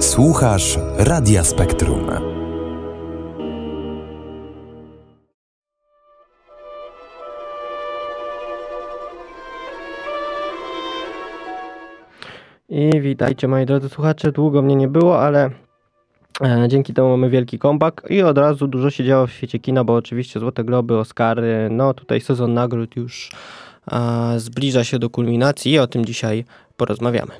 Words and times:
Słuchasz 0.00 0.78
Radia 0.96 1.44
Spektrum. 1.44 2.10
I 12.68 13.00
witajcie 13.00 13.48
moi 13.48 13.66
drodzy 13.66 13.88
słuchacze. 13.88 14.32
Długo 14.32 14.62
mnie 14.62 14.76
nie 14.76 14.88
było, 14.88 15.20
ale 15.20 15.50
e, 16.40 16.68
dzięki 16.68 16.94
temu 16.94 17.08
mamy 17.08 17.30
wielki 17.30 17.58
comeback 17.58 18.10
i 18.10 18.22
od 18.22 18.38
razu 18.38 18.68
dużo 18.68 18.90
się 18.90 19.04
działo 19.04 19.26
w 19.26 19.32
świecie 19.32 19.58
kina, 19.58 19.84
bo 19.84 19.94
oczywiście 19.94 20.40
Złote 20.40 20.64
Globy, 20.64 20.98
Oscary, 20.98 21.68
no 21.70 21.94
tutaj 21.94 22.20
sezon 22.20 22.54
nagród 22.54 22.96
już 22.96 23.30
e, 23.92 24.34
zbliża 24.36 24.84
się 24.84 24.98
do 24.98 25.10
kulminacji 25.10 25.72
i 25.72 25.78
o 25.78 25.86
tym 25.86 26.04
dzisiaj 26.04 26.44
porozmawiamy. 26.76 27.32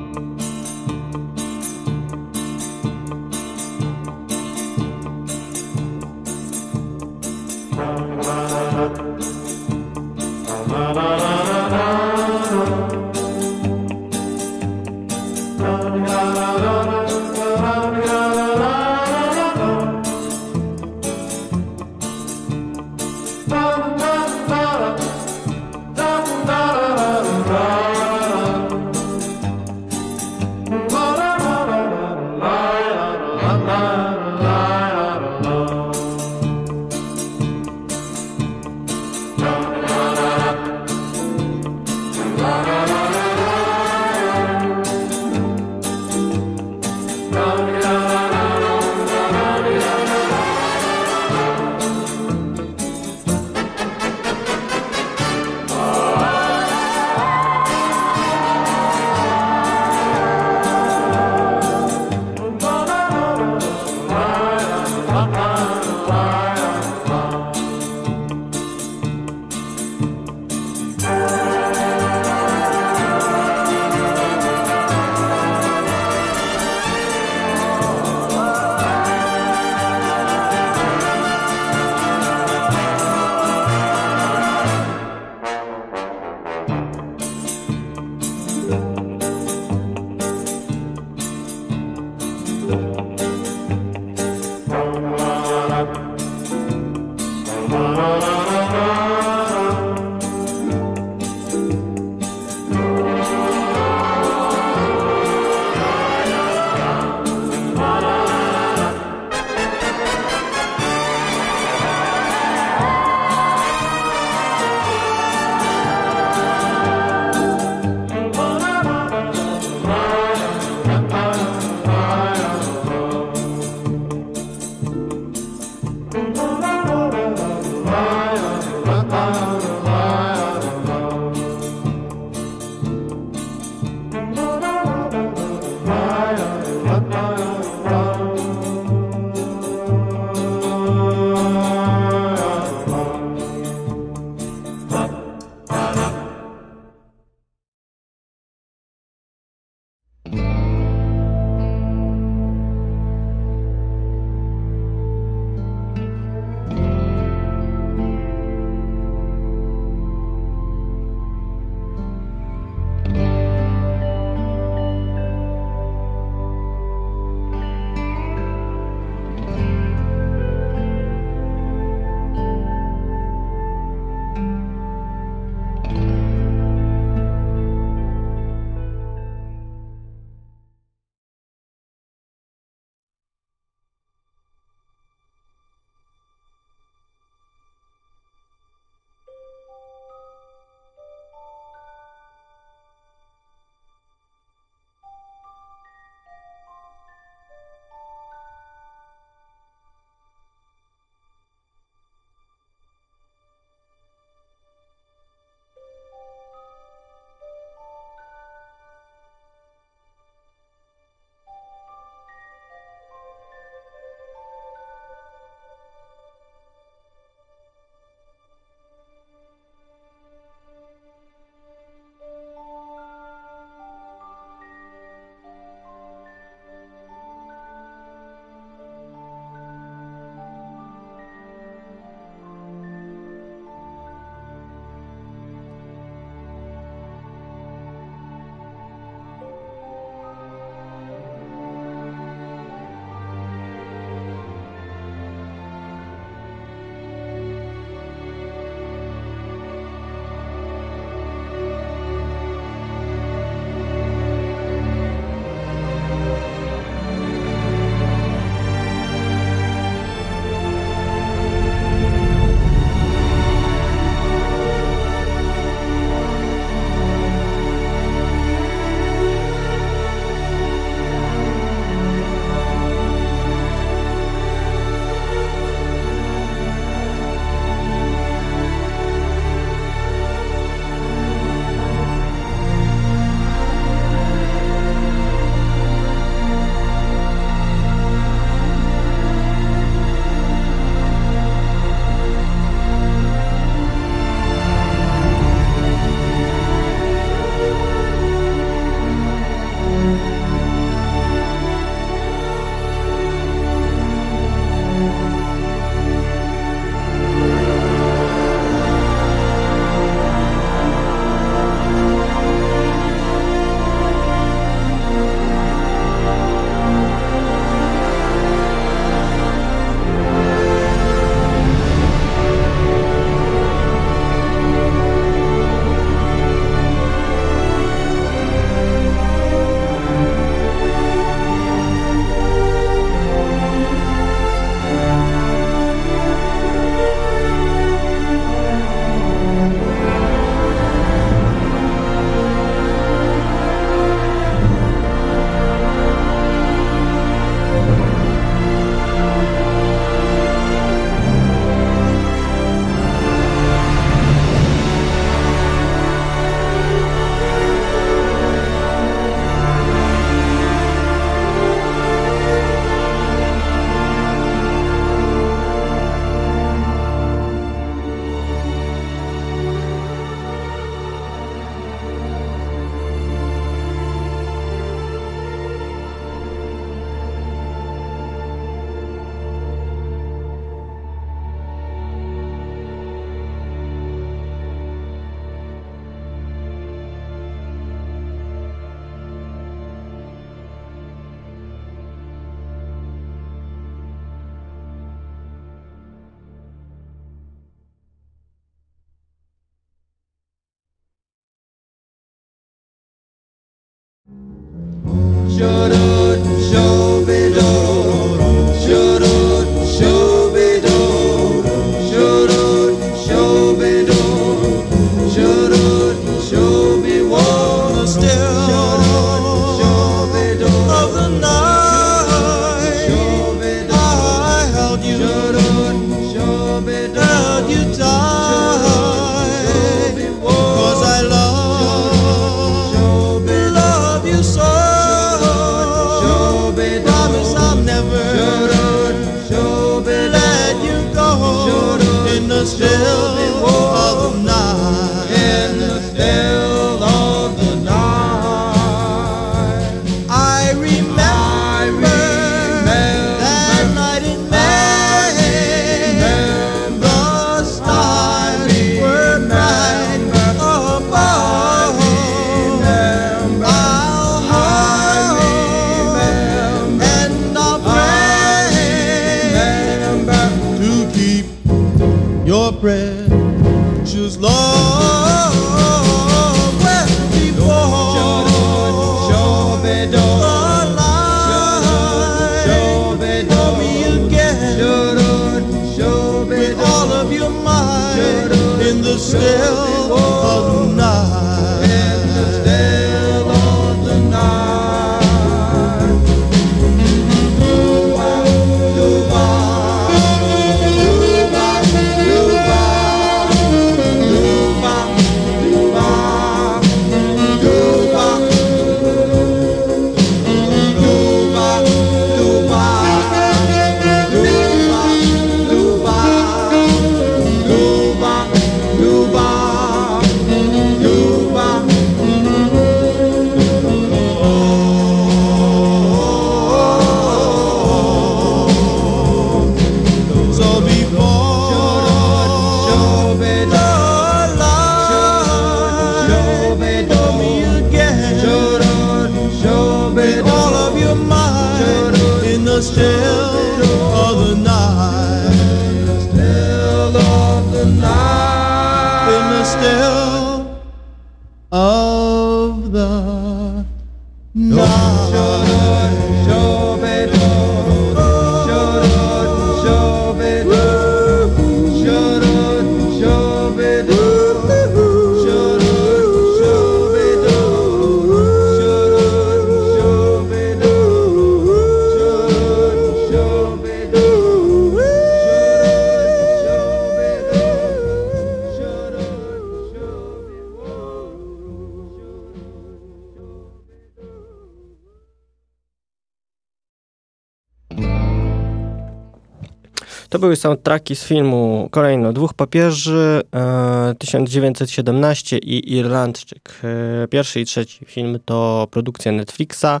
Były 590.46 590.56
soundtracki 590.56 591.16
z 591.16 591.24
filmu 591.24 591.88
kolejno 591.90 592.32
Dwóch 592.32 592.54
papieży, 592.54 593.42
e, 593.54 594.14
1917 594.18 595.58
i 595.58 595.92
Irlandczyk. 595.92 596.80
E, 597.24 597.28
pierwszy 597.28 597.60
i 597.60 597.64
trzeci 597.64 598.04
film 598.04 598.38
to 598.44 598.88
produkcja 598.90 599.32
Netflixa, 599.32 600.00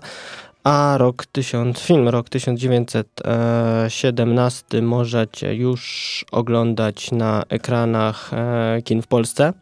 a 0.64 0.94
rok 0.98 1.26
1000, 1.26 1.80
film 1.80 2.08
rok 2.08 2.28
1917 2.28 4.82
możecie 4.82 5.54
już 5.54 6.24
oglądać 6.32 7.12
na 7.12 7.44
ekranach 7.48 8.30
e, 8.32 8.82
kin 8.82 9.02
w 9.02 9.06
Polsce. 9.06 9.52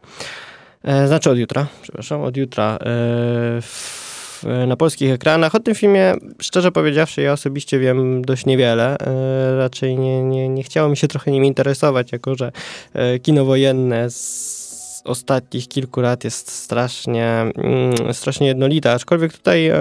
E, 0.83 1.09
znaczy 1.09 1.31
od 1.31 1.39
jutra, 1.39 1.67
przepraszam, 1.83 2.23
od 2.23 2.37
jutra. 2.37 2.79
E, 2.81 4.04
w 4.45 4.67
na 4.67 4.77
polskich 4.77 5.13
ekranach. 5.13 5.55
O 5.55 5.61
tym 5.61 5.75
filmie, 5.75 6.15
szczerze 6.43 6.73
powiedziawszy, 6.73 7.23
ja 7.23 7.33
osobiście 7.33 7.79
wiem 7.79 8.25
dość 8.25 8.47
niewiele. 8.47 8.97
E, 8.99 9.57
raczej 9.57 9.99
nie, 9.99 10.23
nie, 10.23 10.49
nie 10.49 10.63
chciało 10.63 10.89
mi 10.89 10.97
się 10.97 11.09
trochę 11.09 11.31
nim 11.31 11.45
interesować, 11.45 12.13
jako 12.13 12.35
że 12.35 12.53
e, 12.95 13.19
kino 13.19 13.45
wojenne 13.45 14.11
z 14.11 15.03
ostatnich 15.05 15.69
kilku 15.69 16.01
lat 16.01 16.25
jest 16.25 16.51
strasznie, 16.51 17.27
mm, 17.27 18.15
strasznie 18.15 18.47
jednolite, 18.47 18.93
aczkolwiek 18.93 19.33
tutaj 19.33 19.69
e, 19.69 19.79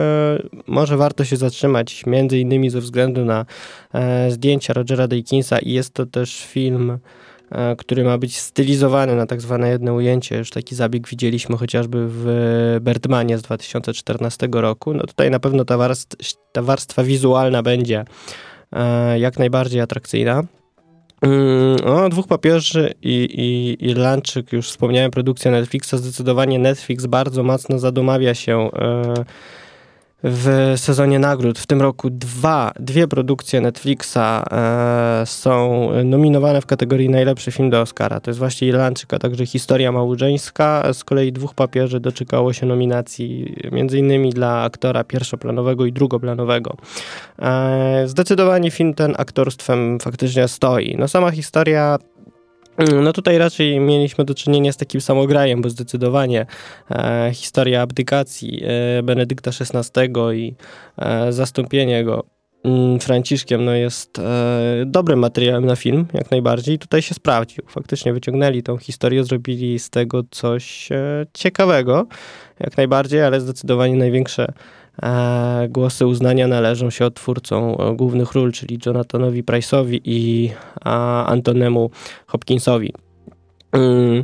może 0.67 0.97
warto 0.97 1.25
się 1.25 1.37
zatrzymać, 1.37 2.05
między 2.05 2.39
innymi 2.39 2.69
ze 2.69 2.81
względu 2.81 3.25
na 3.25 3.45
zdjęcia 4.29 4.73
Rogera 4.73 5.07
Dakinsa 5.07 5.59
i 5.59 5.71
jest 5.71 5.93
to 5.93 6.05
też 6.05 6.45
film 6.45 6.97
E, 6.97 6.99
który 7.77 8.03
ma 8.03 8.17
być 8.17 8.37
stylizowany 8.39 9.15
na 9.15 9.25
tak 9.25 9.41
zwane 9.41 9.69
jedno 9.69 9.93
ujęcie. 9.93 10.37
Już 10.37 10.49
taki 10.49 10.75
zabieg 10.75 11.07
widzieliśmy 11.07 11.57
chociażby 11.57 12.05
w 12.09 12.25
Bertmanie 12.81 13.37
z 13.37 13.41
2014 13.41 14.47
roku. 14.51 14.93
No 14.93 15.03
tutaj 15.03 15.31
na 15.31 15.39
pewno 15.39 15.65
ta, 15.65 15.77
warst 15.77 16.15
ta 16.51 16.61
warstwa 16.61 17.03
wizualna 17.03 17.63
będzie 17.63 18.05
e, 18.71 19.19
jak 19.19 19.39
najbardziej 19.39 19.81
atrakcyjna. 19.81 20.43
No, 21.85 22.09
dwóch 22.09 22.27
papieży 22.27 22.93
i, 23.01 23.29
i 23.33 23.77
Irlandczyk, 23.89 24.53
już 24.53 24.69
wspomniałem, 24.69 25.11
produkcja 25.11 25.51
Netflixa. 25.51 25.93
Zdecydowanie 25.93 26.59
Netflix 26.59 27.05
bardzo 27.05 27.43
mocno 27.43 27.79
zadomawia 27.79 28.33
się 28.33 28.69
e, 28.73 29.13
w 30.23 30.73
sezonie 30.77 31.19
nagród. 31.19 31.59
W 31.59 31.67
tym 31.67 31.81
roku 31.81 32.09
dwa, 32.09 32.71
dwie 32.79 33.07
produkcje 33.07 33.61
Netflixa 33.61 34.17
e, 34.17 35.23
są 35.25 35.89
nominowane 36.05 36.61
w 36.61 36.65
kategorii 36.65 37.09
najlepszy 37.09 37.51
film 37.51 37.69
do 37.69 37.81
Oscara. 37.81 38.19
To 38.19 38.29
jest 38.29 38.39
właśnie 38.39 38.67
Irlandczyk, 38.67 39.13
a 39.13 39.19
także 39.19 39.45
Historia 39.45 39.91
małżeńska. 39.91 40.93
Z 40.93 41.03
kolei 41.03 41.31
dwóch 41.31 41.53
papieży 41.53 41.99
doczekało 41.99 42.53
się 42.53 42.65
nominacji 42.65 43.55
innymi 43.93 44.29
dla 44.29 44.61
aktora 44.61 45.03
pierwszoplanowego 45.03 45.85
i 45.85 45.93
drugoplanowego. 45.93 46.77
E, 47.39 48.03
zdecydowanie 48.07 48.71
film 48.71 48.93
ten 48.93 49.15
aktorstwem 49.17 49.99
faktycznie 49.99 50.47
stoi. 50.47 50.95
No 50.99 51.07
sama 51.07 51.31
historia 51.31 51.97
no 52.77 53.13
tutaj 53.13 53.37
raczej 53.37 53.79
mieliśmy 53.79 54.25
do 54.25 54.35
czynienia 54.35 54.71
z 54.71 54.77
takim 54.77 55.01
samograjem, 55.01 55.61
bo 55.61 55.69
zdecydowanie 55.69 56.45
e, 56.91 57.31
historia 57.33 57.81
abdykacji 57.81 58.63
e, 58.63 59.03
Benedykta 59.03 59.51
XVI 59.51 60.03
i 60.33 60.55
e, 60.97 61.33
zastąpienie 61.33 62.03
go 62.03 62.23
mm, 62.63 62.99
Franciszkiem 62.99 63.65
no 63.65 63.73
jest 63.73 64.19
e, 64.19 64.83
dobrym 64.85 65.19
materiałem 65.19 65.65
na 65.65 65.75
film, 65.75 66.05
jak 66.13 66.31
najbardziej. 66.31 66.79
Tutaj 66.79 67.01
się 67.01 67.13
sprawdził. 67.15 67.63
Faktycznie 67.67 68.13
wyciągnęli 68.13 68.63
tą 68.63 68.77
historię, 68.77 69.23
zrobili 69.23 69.79
z 69.79 69.89
tego 69.89 70.23
coś 70.31 70.91
e, 70.91 71.25
ciekawego, 71.33 72.05
jak 72.59 72.77
najbardziej, 72.77 73.23
ale 73.23 73.41
zdecydowanie 73.41 73.95
największe 73.95 74.53
głosy 75.69 76.07
uznania 76.07 76.47
należą 76.47 76.89
się 76.89 77.11
twórcom 77.11 77.75
głównych 77.95 78.31
ról, 78.31 78.51
czyli 78.51 78.79
Jonathanowi 78.85 79.43
Price'owi 79.43 79.99
i 80.03 80.51
Antonemu 81.25 81.89
Hopkinsowi. 82.27 82.93
Mm, 83.71 84.23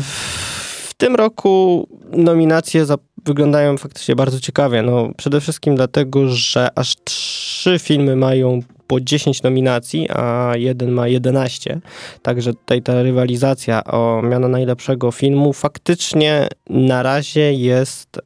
w 0.00 0.94
tym 0.96 1.16
roku 1.16 1.88
nominacje 2.12 2.84
wyglądają 3.24 3.76
faktycznie 3.76 4.16
bardzo 4.16 4.40
ciekawie. 4.40 4.82
No, 4.82 5.10
przede 5.16 5.40
wszystkim 5.40 5.76
dlatego, 5.76 6.28
że 6.28 6.68
aż 6.74 6.94
trzy 7.04 7.78
filmy 7.78 8.16
mają 8.16 8.60
po 8.86 9.00
10 9.00 9.42
nominacji, 9.42 10.08
a 10.10 10.52
jeden 10.56 10.90
ma 10.90 11.08
11. 11.08 11.80
Także 12.22 12.54
tutaj 12.54 12.82
ta 12.82 13.02
rywalizacja 13.02 13.84
o 13.84 14.22
miano 14.22 14.48
najlepszego 14.48 15.10
filmu 15.12 15.52
faktycznie 15.52 16.48
na 16.70 17.02
razie 17.02 17.52
jest. 17.52 18.20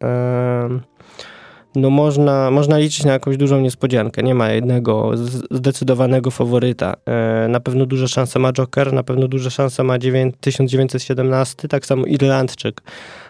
No 1.74 1.90
można, 1.90 2.50
można 2.50 2.78
liczyć 2.78 3.04
na 3.04 3.12
jakąś 3.12 3.36
dużą 3.36 3.60
niespodziankę. 3.60 4.22
Nie 4.22 4.34
ma 4.34 4.50
jednego 4.50 5.10
zdecydowanego 5.50 6.30
faworyta. 6.30 6.94
E, 7.06 7.48
na 7.48 7.60
pewno 7.60 7.86
duże 7.86 8.08
szanse 8.08 8.38
ma 8.38 8.52
Joker, 8.52 8.92
na 8.92 9.02
pewno 9.02 9.28
duże 9.28 9.50
szanse 9.50 9.82
ma 9.82 9.98
1917, 10.40 11.68
tak 11.68 11.86
samo 11.86 12.06
Irlandczyk 12.06 12.82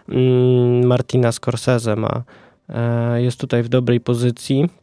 mm, 0.08 0.86
Martina 0.86 1.32
Scorsese 1.32 1.96
ma. 1.96 2.22
E, 2.68 3.22
jest 3.22 3.40
tutaj 3.40 3.62
w 3.62 3.68
dobrej 3.68 4.00
pozycji. 4.00 4.81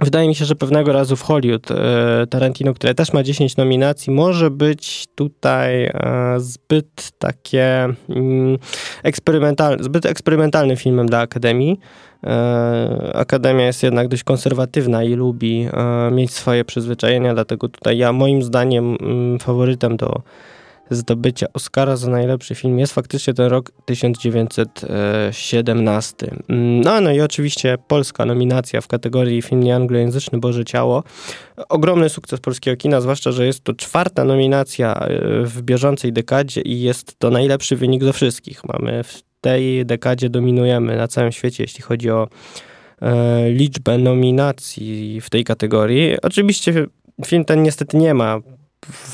Wydaje 0.00 0.28
mi 0.28 0.34
się, 0.34 0.44
że 0.44 0.54
pewnego 0.54 0.92
razu 0.92 1.16
w 1.16 1.22
Hollywood 1.22 1.70
e, 1.70 2.26
Tarantino, 2.30 2.74
które 2.74 2.94
też 2.94 3.12
ma 3.12 3.22
10 3.22 3.56
nominacji, 3.56 4.12
może 4.12 4.50
być 4.50 5.06
tutaj 5.14 5.84
e, 5.84 5.92
zbyt 6.36 7.10
takie 7.18 7.88
mm, 8.08 8.58
eksperymentalne, 9.02 9.84
zbyt 9.84 10.06
eksperymentalnym 10.06 10.76
filmem 10.76 11.06
dla 11.06 11.18
Akademii. 11.18 11.80
E, 12.24 13.12
Akademia 13.14 13.66
jest 13.66 13.82
jednak 13.82 14.08
dość 14.08 14.24
konserwatywna 14.24 15.04
i 15.04 15.14
lubi 15.14 15.68
mieć 16.12 16.30
swoje 16.30 16.64
przyzwyczajenia, 16.64 17.34
dlatego 17.34 17.68
tutaj 17.68 17.98
ja 17.98 18.12
moim 18.12 18.42
zdaniem 18.42 18.96
mm, 19.00 19.38
faworytem 19.38 19.96
do 19.96 20.22
zdobycia 20.94 21.46
Oscara 21.54 21.96
za 21.96 22.10
najlepszy 22.10 22.54
film 22.54 22.78
jest 22.78 22.92
faktycznie 22.92 23.34
ten 23.34 23.46
rok 23.46 23.72
1917. 23.84 26.36
No, 26.84 27.00
no 27.00 27.12
i 27.12 27.20
oczywiście 27.20 27.78
polska 27.88 28.24
nominacja 28.24 28.80
w 28.80 28.88
kategorii 28.88 29.42
film 29.42 29.62
nieanglojęzyczny 29.62 30.38
Boże 30.38 30.64
Ciało. 30.64 31.02
Ogromny 31.68 32.08
sukces 32.08 32.40
polskiego 32.40 32.76
kina, 32.76 33.00
zwłaszcza, 33.00 33.32
że 33.32 33.46
jest 33.46 33.64
to 33.64 33.74
czwarta 33.74 34.24
nominacja 34.24 34.94
e, 34.94 35.08
w 35.44 35.62
bieżącej 35.62 36.12
dekadzie 36.12 36.60
i 36.60 36.80
jest 36.80 37.18
to 37.18 37.30
najlepszy 37.30 37.76
wynik 37.76 38.04
ze 38.04 38.12
wszystkich. 38.12 38.64
Mamy 38.64 39.04
w 39.04 39.22
tej 39.40 39.86
dekadzie 39.86 40.30
dominujemy 40.30 40.96
na 40.96 41.08
całym 41.08 41.32
świecie, 41.32 41.64
jeśli 41.64 41.82
chodzi 41.82 42.10
o 42.10 42.28
e, 43.02 43.50
liczbę 43.50 43.98
nominacji 43.98 45.20
w 45.20 45.30
tej 45.30 45.44
kategorii. 45.44 46.16
Oczywiście 46.22 46.86
film 47.26 47.44
ten 47.44 47.62
niestety 47.62 47.96
nie 47.96 48.14
ma 48.14 48.40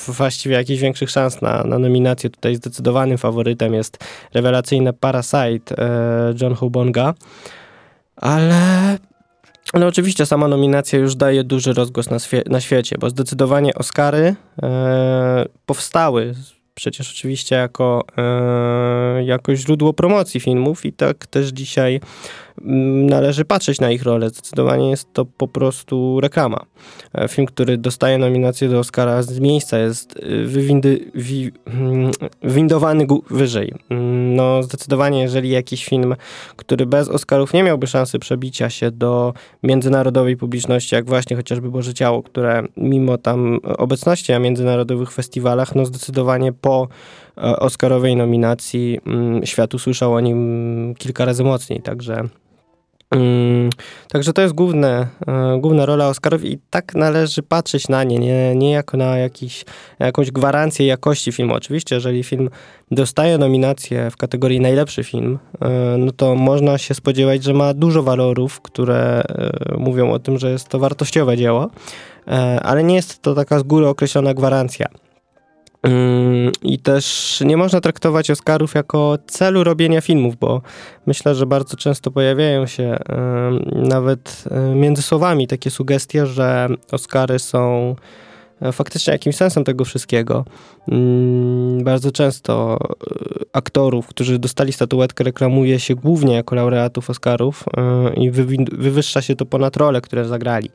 właściwie 0.06 0.54
jakichś 0.54 0.80
większych 0.80 1.10
szans 1.10 1.42
na, 1.42 1.64
na 1.64 1.78
nominację. 1.78 2.30
Tutaj 2.30 2.56
zdecydowanym 2.56 3.18
faworytem 3.18 3.74
jest 3.74 4.04
rewelacyjny 4.34 4.92
Parasite 4.92 5.78
e, 5.78 6.34
John 6.40 6.54
Hubonga, 6.54 7.14
ale 8.16 8.98
no 9.74 9.86
oczywiście 9.86 10.26
sama 10.26 10.48
nominacja 10.48 10.98
już 10.98 11.16
daje 11.16 11.44
duży 11.44 11.72
rozgłos 11.72 12.10
na, 12.10 12.16
na 12.46 12.60
świecie, 12.60 12.96
bo 12.98 13.10
zdecydowanie 13.10 13.74
Oscary 13.74 14.34
e, 14.62 15.44
powstały 15.66 16.34
przecież 16.78 17.10
oczywiście 17.10 17.56
jako, 17.56 18.04
e, 18.16 19.24
jako 19.24 19.56
źródło 19.56 19.92
promocji 19.92 20.40
filmów 20.40 20.84
i 20.84 20.92
tak 20.92 21.26
też 21.26 21.48
dzisiaj 21.48 22.00
należy 23.08 23.44
patrzeć 23.44 23.80
na 23.80 23.90
ich 23.90 24.02
rolę. 24.02 24.28
Zdecydowanie 24.30 24.90
jest 24.90 25.12
to 25.12 25.24
po 25.24 25.48
prostu 25.48 26.20
reklama. 26.20 26.64
E, 27.14 27.28
film, 27.28 27.46
który 27.46 27.78
dostaje 27.78 28.18
nominację 28.18 28.68
do 28.68 28.78
Oscara 28.78 29.22
z 29.22 29.40
miejsca 29.40 29.78
jest 29.78 30.16
e, 30.16 30.44
wywindy, 30.44 31.10
wi, 31.14 31.52
mm, 31.66 32.10
wywindowany 32.42 33.06
wyżej. 33.30 33.74
Mm, 33.90 34.34
no 34.36 34.62
zdecydowanie, 34.62 35.20
jeżeli 35.20 35.50
jakiś 35.50 35.84
film, 35.84 36.14
który 36.56 36.86
bez 36.86 37.08
Oscarów 37.08 37.52
nie 37.52 37.62
miałby 37.62 37.86
szansy 37.86 38.18
przebicia 38.18 38.70
się 38.70 38.90
do 38.90 39.34
międzynarodowej 39.62 40.36
publiczności, 40.36 40.94
jak 40.94 41.06
właśnie 41.06 41.36
chociażby 41.36 41.70
Boże 41.70 41.94
Ciało, 41.94 42.22
które 42.22 42.62
mimo 42.76 43.18
tam 43.18 43.60
obecności 43.62 44.32
na 44.32 44.38
międzynarodowych 44.38 45.12
festiwalach, 45.12 45.74
no 45.74 45.86
zdecydowanie 45.86 46.52
po 46.52 46.88
e, 47.36 47.40
Oscarowej 47.40 48.16
nominacji 48.16 48.98
mm, 49.06 49.46
świat 49.46 49.74
usłyszał 49.74 50.14
o 50.14 50.20
nim 50.20 50.94
kilka 50.98 51.24
razy 51.24 51.44
mocniej, 51.44 51.82
także 51.82 52.28
Także 54.08 54.32
to 54.32 54.42
jest 54.42 54.54
główne, 54.54 55.06
e, 55.26 55.58
główna 55.60 55.86
rola 55.86 56.08
Oscarów 56.08 56.44
i 56.44 56.58
tak 56.70 56.94
należy 56.94 57.42
patrzeć 57.42 57.88
na 57.88 58.04
nie, 58.04 58.18
nie, 58.18 58.54
nie 58.54 58.70
jako 58.70 58.96
na 58.96 59.18
jakiś, 59.18 59.64
jakąś 59.98 60.30
gwarancję 60.30 60.86
jakości 60.86 61.32
filmu. 61.32 61.54
Oczywiście, 61.54 61.94
jeżeli 61.94 62.24
film 62.24 62.50
dostaje 62.90 63.38
nominację 63.38 64.10
w 64.10 64.16
kategorii 64.16 64.60
najlepszy 64.60 65.04
film, 65.04 65.38
e, 65.60 65.68
no 65.98 66.12
to 66.12 66.34
można 66.34 66.78
się 66.78 66.94
spodziewać, 66.94 67.44
że 67.44 67.54
ma 67.54 67.74
dużo 67.74 68.02
walorów, 68.02 68.60
które 68.60 69.22
mówią 69.78 70.10
o 70.10 70.18
tym, 70.18 70.38
że 70.38 70.50
jest 70.50 70.68
to 70.68 70.78
wartościowe 70.78 71.36
dzieło, 71.36 71.70
ale 72.62 72.84
nie 72.84 72.94
jest 72.94 73.22
to 73.22 73.34
taka 73.34 73.58
z 73.58 73.62
góry 73.62 73.88
określona 73.88 74.34
gwarancja. 74.34 74.86
I 76.62 76.78
też 76.78 77.38
nie 77.46 77.56
można 77.56 77.80
traktować 77.80 78.30
Oscarów 78.30 78.74
jako 78.74 79.18
celu 79.26 79.64
robienia 79.64 80.00
filmów, 80.00 80.36
bo 80.36 80.62
myślę, 81.06 81.34
że 81.34 81.46
bardzo 81.46 81.76
często 81.76 82.10
pojawiają 82.10 82.66
się 82.66 82.96
nawet 83.74 84.44
między 84.74 85.02
słowami 85.02 85.46
takie 85.46 85.70
sugestie, 85.70 86.26
że 86.26 86.68
Oscary 86.92 87.38
są 87.38 87.94
e, 88.60 88.72
faktycznie 88.72 89.12
jakimś 89.12 89.36
sensem 89.36 89.64
tego 89.64 89.84
wszystkiego. 89.84 90.44
Bardzo 91.82 92.12
często 92.12 92.78
e, 92.80 93.44
aktorów, 93.52 94.06
którzy 94.06 94.38
dostali 94.38 94.72
statuetkę, 94.72 95.24
reklamuje 95.24 95.80
się 95.80 95.94
głównie 95.94 96.34
jako 96.34 96.54
laureatów 96.54 97.10
Oscarów 97.10 97.64
e, 97.76 98.14
i 98.14 98.30
wywyższa 98.72 99.22
się 99.22 99.36
to 99.36 99.46
ponad 99.46 99.76
role, 99.76 100.00
które 100.00 100.24
zagrali. 100.24 100.70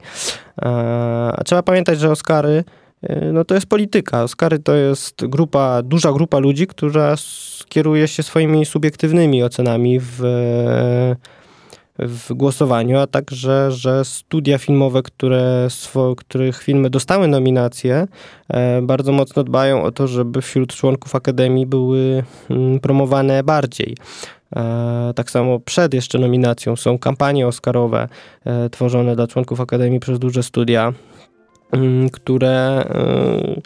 A 1.36 1.41
trzeba 1.45 1.63
pamiętać, 1.63 2.00
że 2.00 2.12
Oscary 2.12 2.63
E, 2.63 2.83
no 3.33 3.45
to 3.45 3.55
jest 3.55 3.65
polityka. 3.65 4.24
Oscary 4.24 4.60
to 4.60 4.75
jest 4.75 5.25
grupa, 5.25 5.81
duża 5.83 6.12
grupa 6.12 6.39
ludzi, 6.39 6.67
która 6.67 7.15
kieruje 7.69 8.07
się 8.07 8.24
swoimi 8.24 8.65
subiektywnymi 8.65 9.43
ocenami 9.43 10.00
w, 10.00 10.22
w 12.00 12.33
głosowaniu, 12.33 13.00
a 13.00 13.07
także, 13.07 13.72
że 13.72 14.05
studia 14.05 14.57
filmowe, 14.57 15.03
które, 15.03 15.67
których 16.17 16.63
filmy 16.63 16.89
dostały 16.89 17.27
nominacje, 17.27 18.07
e, 18.50 18.81
bardzo 18.81 19.12
mocno 19.12 19.43
dbają 19.43 19.83
o 19.83 19.91
to, 19.91 20.07
żeby 20.07 20.41
wśród 20.41 20.75
członków 20.75 21.15
Akademii 21.15 21.65
były 21.65 22.24
mm, 22.50 22.79
promowane 22.79 23.43
bardziej. 23.43 23.98
E, 24.55 25.13
tak 25.15 25.31
samo 25.31 25.60
przed 25.60 25.93
jeszcze 25.93 26.19
nominacją 26.19 26.75
są 26.75 26.98
kampanie 26.98 27.48
oscarowe 27.48 28.07
tworzone 28.72 29.15
dla 29.15 29.27
członków 29.27 29.62
Akademii 29.62 30.00
przez 30.00 30.19
duże 30.19 30.43
studia 30.43 30.93
które 32.12 32.86
y, 33.58 33.62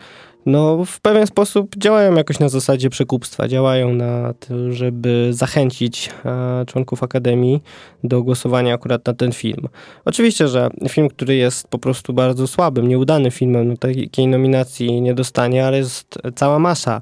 no, 0.47 0.85
w 0.85 0.99
pewien 0.99 1.27
sposób 1.27 1.75
działają 1.77 2.15
jakoś 2.15 2.39
na 2.39 2.49
zasadzie 2.49 2.89
przekupstwa, 2.89 3.47
działają 3.47 3.93
na 3.93 4.33
to, 4.33 4.71
żeby 4.71 5.27
zachęcić 5.31 6.09
e, 6.25 6.65
członków 6.65 7.03
Akademii 7.03 7.63
do 8.03 8.23
głosowania 8.23 8.73
akurat 8.73 9.05
na 9.05 9.13
ten 9.13 9.31
film. 9.31 9.67
Oczywiście, 10.05 10.47
że 10.47 10.69
film, 10.89 11.09
który 11.09 11.35
jest 11.35 11.67
po 11.67 11.79
prostu 11.79 12.13
bardzo 12.13 12.47
słabym, 12.47 12.87
nieudanym 12.87 13.31
filmem, 13.31 13.67
no, 13.67 13.77
takiej 13.77 14.27
nominacji 14.27 15.01
nie 15.01 15.13
dostanie, 15.13 15.65
ale 15.65 15.77
jest 15.77 16.17
cała 16.35 16.59
masa 16.59 17.01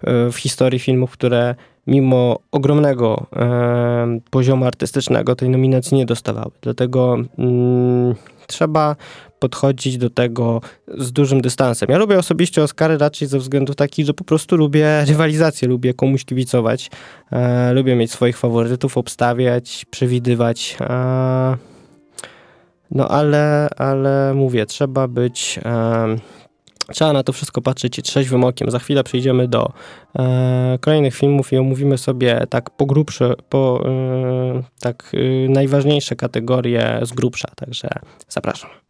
e, 0.00 0.30
w 0.30 0.36
historii 0.36 0.78
filmów, 0.78 1.10
które 1.10 1.54
mimo 1.86 2.38
ogromnego 2.52 3.26
e, 3.36 4.20
poziomu 4.30 4.64
artystycznego 4.64 5.36
tej 5.36 5.48
nominacji 5.48 5.96
nie 5.96 6.06
dostawały. 6.06 6.50
Dlatego 6.60 7.16
mm, 7.38 8.14
trzeba 8.46 8.96
podchodzić 9.38 9.98
do 9.98 10.10
tego 10.10 10.60
z 10.98 11.12
dużym 11.12 11.40
dystansem. 11.40 11.88
Ja 11.90 11.98
lubię 11.98 12.18
osobiście 12.18 12.62
Oscary 12.62 12.98
raczej 12.98 13.28
ze 13.28 13.38
względu 13.38 13.74
takich, 13.74 14.06
że 14.06 14.14
po 14.14 14.24
prostu 14.24 14.56
lubię 14.56 15.04
rywalizację, 15.04 15.68
lubię 15.68 15.94
komuś 15.94 16.24
kibicować, 16.24 16.90
e, 17.32 17.72
lubię 17.72 17.96
mieć 17.96 18.12
swoich 18.12 18.38
faworytów, 18.38 18.98
obstawiać, 18.98 19.86
przewidywać. 19.90 20.76
E, 20.80 21.56
no 22.90 23.08
ale, 23.08 23.68
ale 23.76 24.34
mówię, 24.34 24.66
trzeba 24.66 25.08
być... 25.08 25.60
Trzeba 26.90 27.12
na 27.12 27.22
to 27.22 27.32
wszystko 27.32 27.62
patrzeć 27.62 28.02
trzeźwym 28.02 28.44
okiem. 28.44 28.70
Za 28.70 28.78
chwilę 28.78 29.04
przejdziemy 29.04 29.48
do 29.48 29.72
e, 30.18 30.78
kolejnych 30.80 31.14
filmów 31.14 31.52
i 31.52 31.56
omówimy 31.56 31.98
sobie 31.98 32.46
tak 32.50 32.70
po 32.70 32.86
grubsze, 32.86 33.34
po 33.48 33.84
e, 33.86 34.62
tak 34.80 35.12
e, 35.14 35.48
najważniejsze 35.48 36.16
kategorie 36.16 37.00
z 37.02 37.12
grubsza. 37.12 37.48
Także 37.56 37.88
zapraszam. 38.28 38.81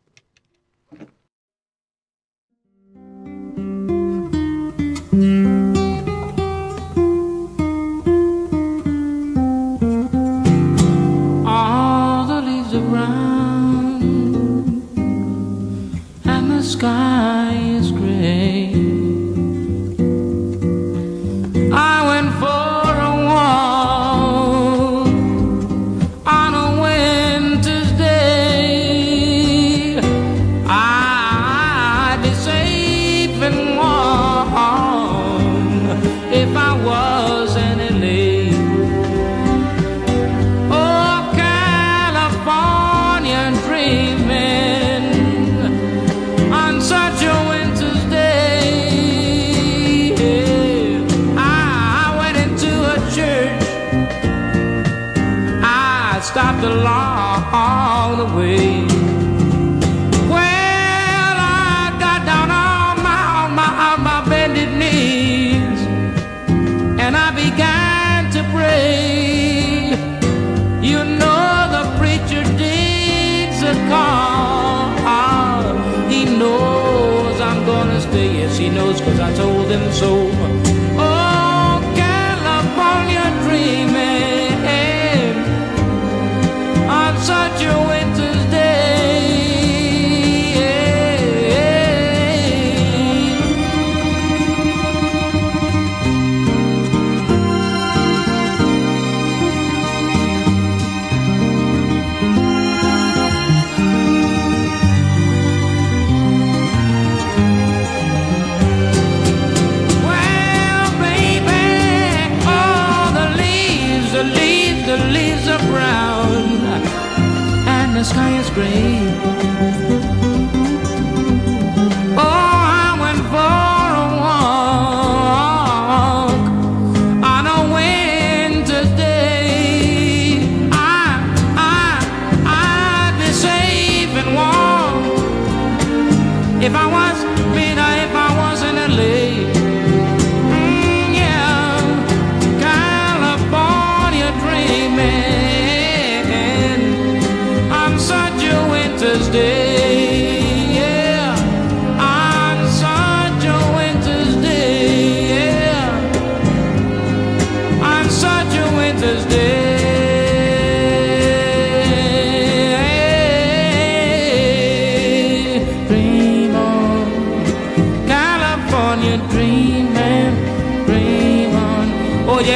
Sky 118.04 118.36
is 118.40 118.50
gray. 118.50 119.81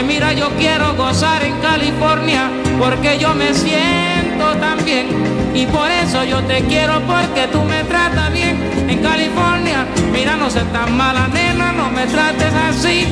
Mira, 0.07 0.33
yo 0.33 0.51
quiero 0.57 0.95
gozar 0.95 1.42
en 1.42 1.59
California 1.61 2.51
porque 2.79 3.19
yo 3.19 3.35
me 3.35 3.53
siento 3.55 4.55
tan 4.61 4.85
bien. 4.85 5.09
Y 5.55 5.66
por 5.66 5.90
eso 5.90 6.25
yo 6.25 6.42
te 6.45 6.62
quiero 6.62 7.01
porque 7.07 7.49
tú 7.51 7.62
me 7.62 7.83
tratas 7.85 8.33
bien 8.33 8.57
en 8.88 8.99
California. 9.03 9.87
Mira, 10.12 10.37
no 10.37 10.51
seas 10.51 10.71
tan 10.73 10.97
mala, 10.97 11.29
nena, 11.29 11.73
no 11.73 11.90
me 11.90 12.07
trates 12.07 12.53
así. 12.53 13.07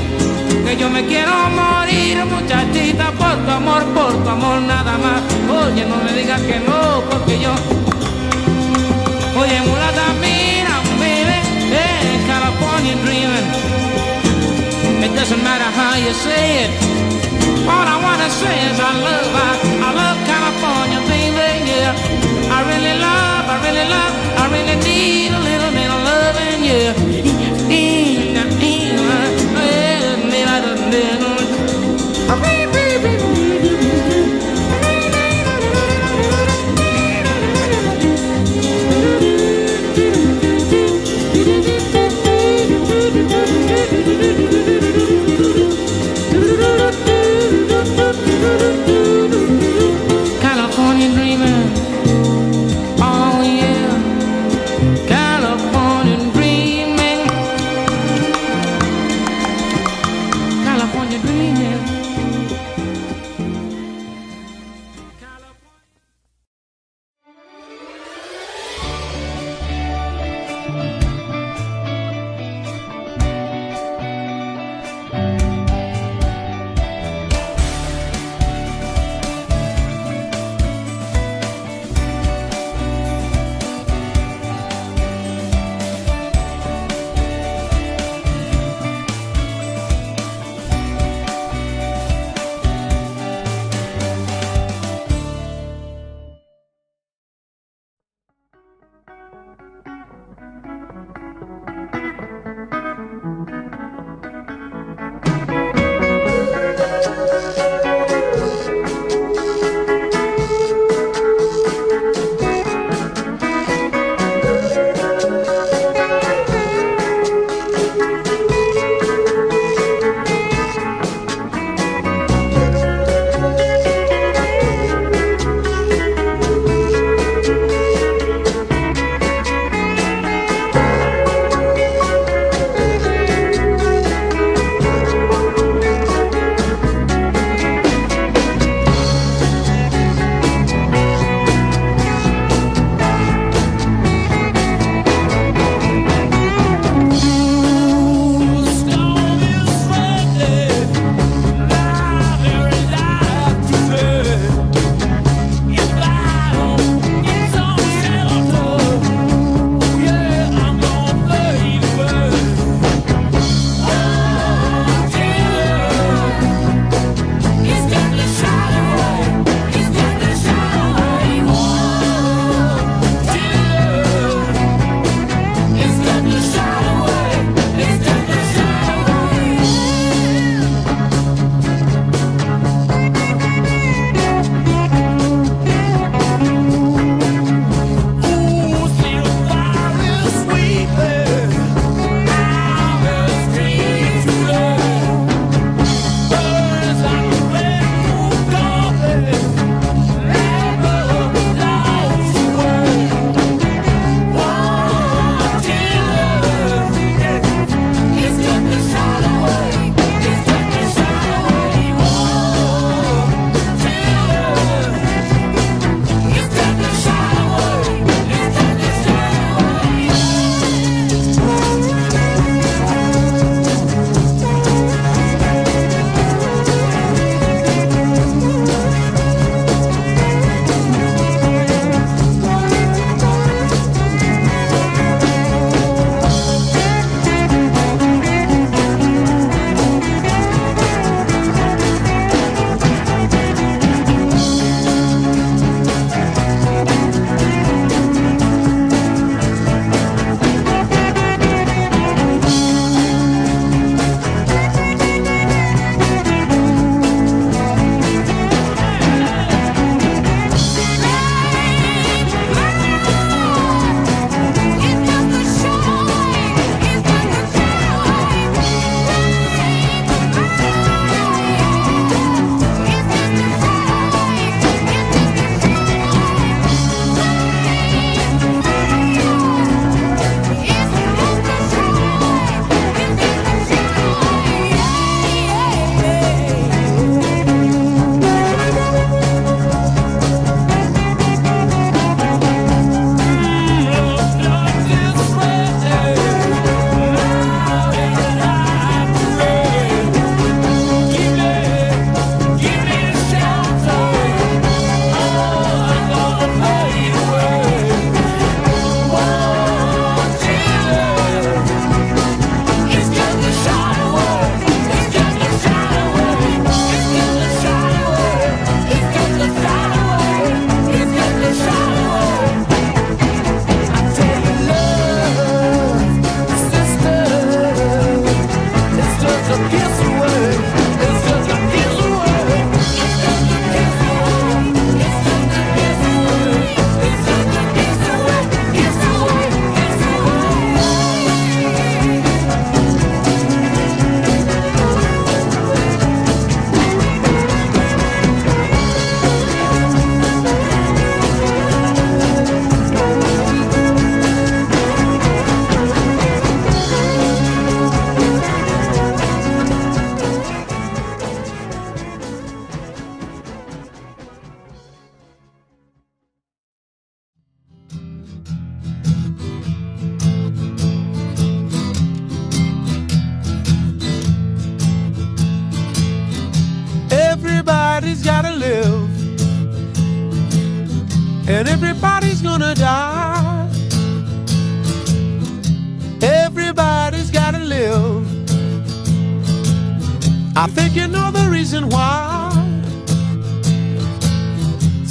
Que 0.65 0.77
yo 0.77 0.89
me 0.89 1.05
quiero 1.07 1.33
morir, 1.51 2.25
muchachita, 2.27 3.11
por 3.13 3.37
tu 3.45 3.51
amor, 3.51 3.85
por 3.95 4.13
tu 4.23 4.29
amor 4.29 4.61
nada 4.63 4.97
más. 4.99 5.23
Oye, 5.67 5.85
no 5.87 5.97
me 5.97 6.13
digas 6.13 6.41
que 6.43 6.59
no, 6.61 7.03
porque 7.11 7.39
yo 7.41 7.53
Oye, 9.37 9.61
mulata, 9.63 10.07
mira, 10.21 10.79
baby, 11.01 11.39
hey, 11.75 12.25
California 12.27 12.95
dreaming. 13.05 13.65
It 15.03 15.15
doesn't 15.17 15.43
matter 15.43 15.65
how 15.65 15.97
you 15.97 16.13
say 16.15 16.65
it. 16.65 16.74
All 17.67 17.87
I 17.95 17.97
wanna 18.07 18.29
say 18.31 18.57
is 18.71 18.79
I 18.79 18.93
love, 19.09 19.33
I, 19.49 19.51
I 19.89 19.91
love 20.01 20.19
California, 20.33 21.01
baby, 21.09 21.51
yeah. 21.71 22.57
I 22.57 22.61
really 22.71 22.97
love, 23.01 23.45
I 23.55 23.57
really 23.65 23.87
love, 23.89 24.13
I 24.43 24.45
really 24.55 24.77
need 24.85 25.33
a 25.33 25.41
little 25.49 25.73
bit 25.73 25.89
of 25.97 26.01
loving, 26.11 26.65
yeah. 26.65 27.15
Oh. 30.97 31.24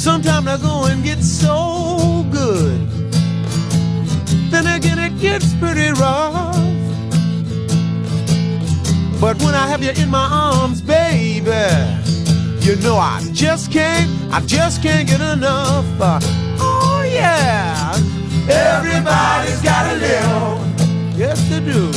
Sometimes 0.04 0.48
I 0.48 0.58
go 0.58 0.84
and 0.88 1.02
get 1.02 1.24
so 1.24 2.26
good. 2.30 2.90
Then 4.52 4.68
again, 4.68 5.00
it 5.00 5.18
gets 5.18 5.54
pretty 5.54 5.94
rough. 5.94 6.58
But 9.22 9.42
when 9.42 9.56
I 9.56 9.66
have 9.66 9.82
you 9.82 9.92
in 9.92 10.10
my 10.10 10.28
arms, 10.30 10.82
baby, 10.82 11.48
you 12.66 12.76
know 12.84 12.98
I 12.98 13.24
just 13.32 13.72
can't, 13.72 14.12
I 14.34 14.42
just 14.42 14.84
can't 14.84 15.08
get 15.08 15.22
enough. 15.22 15.86
Uh, 16.02 16.20
oh 16.60 17.10
yeah, 17.10 17.94
everybody's 18.50 19.62
gotta 19.62 19.96
live. 20.00 21.18
Yes, 21.18 21.40
they 21.48 21.62
do. 21.62 21.90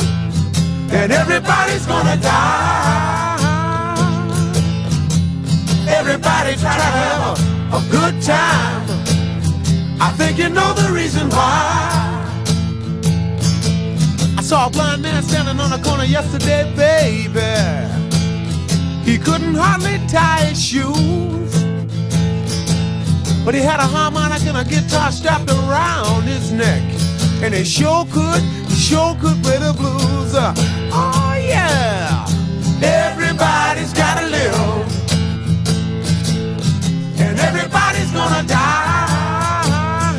And 0.95 1.11
everybody's 1.11 1.85
gonna 1.85 2.15
die. 2.21 3.33
Everybody 5.89 6.55
try 6.55 6.77
to 6.77 6.83
have 6.83 7.37
a, 7.37 7.56
a 7.73 7.81
good 7.91 8.21
time. 8.21 8.85
I 9.99 10.13
think 10.15 10.37
you 10.37 10.49
know 10.49 10.73
the 10.73 10.91
reason 10.93 11.29
why. 11.29 12.23
I 14.37 14.41
saw 14.41 14.67
a 14.67 14.69
blind 14.69 15.01
man 15.01 15.21
standing 15.23 15.59
on 15.59 15.73
a 15.73 15.83
corner 15.83 16.05
yesterday, 16.05 16.63
baby. 16.75 17.41
He 19.03 19.17
couldn't 19.17 19.55
hardly 19.55 19.99
tie 20.07 20.45
his 20.45 20.63
shoes. 20.63 21.53
But 23.43 23.55
he 23.55 23.61
had 23.61 23.79
a 23.79 23.87
harmonica 23.87 24.49
and 24.49 24.57
a 24.57 24.63
guitar 24.63 25.11
strapped 25.11 25.49
around 25.49 26.23
his 26.23 26.51
neck. 26.51 26.83
And 27.43 27.53
he 27.53 27.63
sure 27.63 28.05
could, 28.11 28.43
sure 28.69 29.15
could 29.21 29.41
play 29.43 29.57
the 29.57 29.73
blues. 29.73 30.33
Uh, 30.33 30.53
oh 30.91 31.33
yeah, 31.39 32.27
everybody's 32.81 33.16
gonna 38.29 38.47
die. 38.47 40.17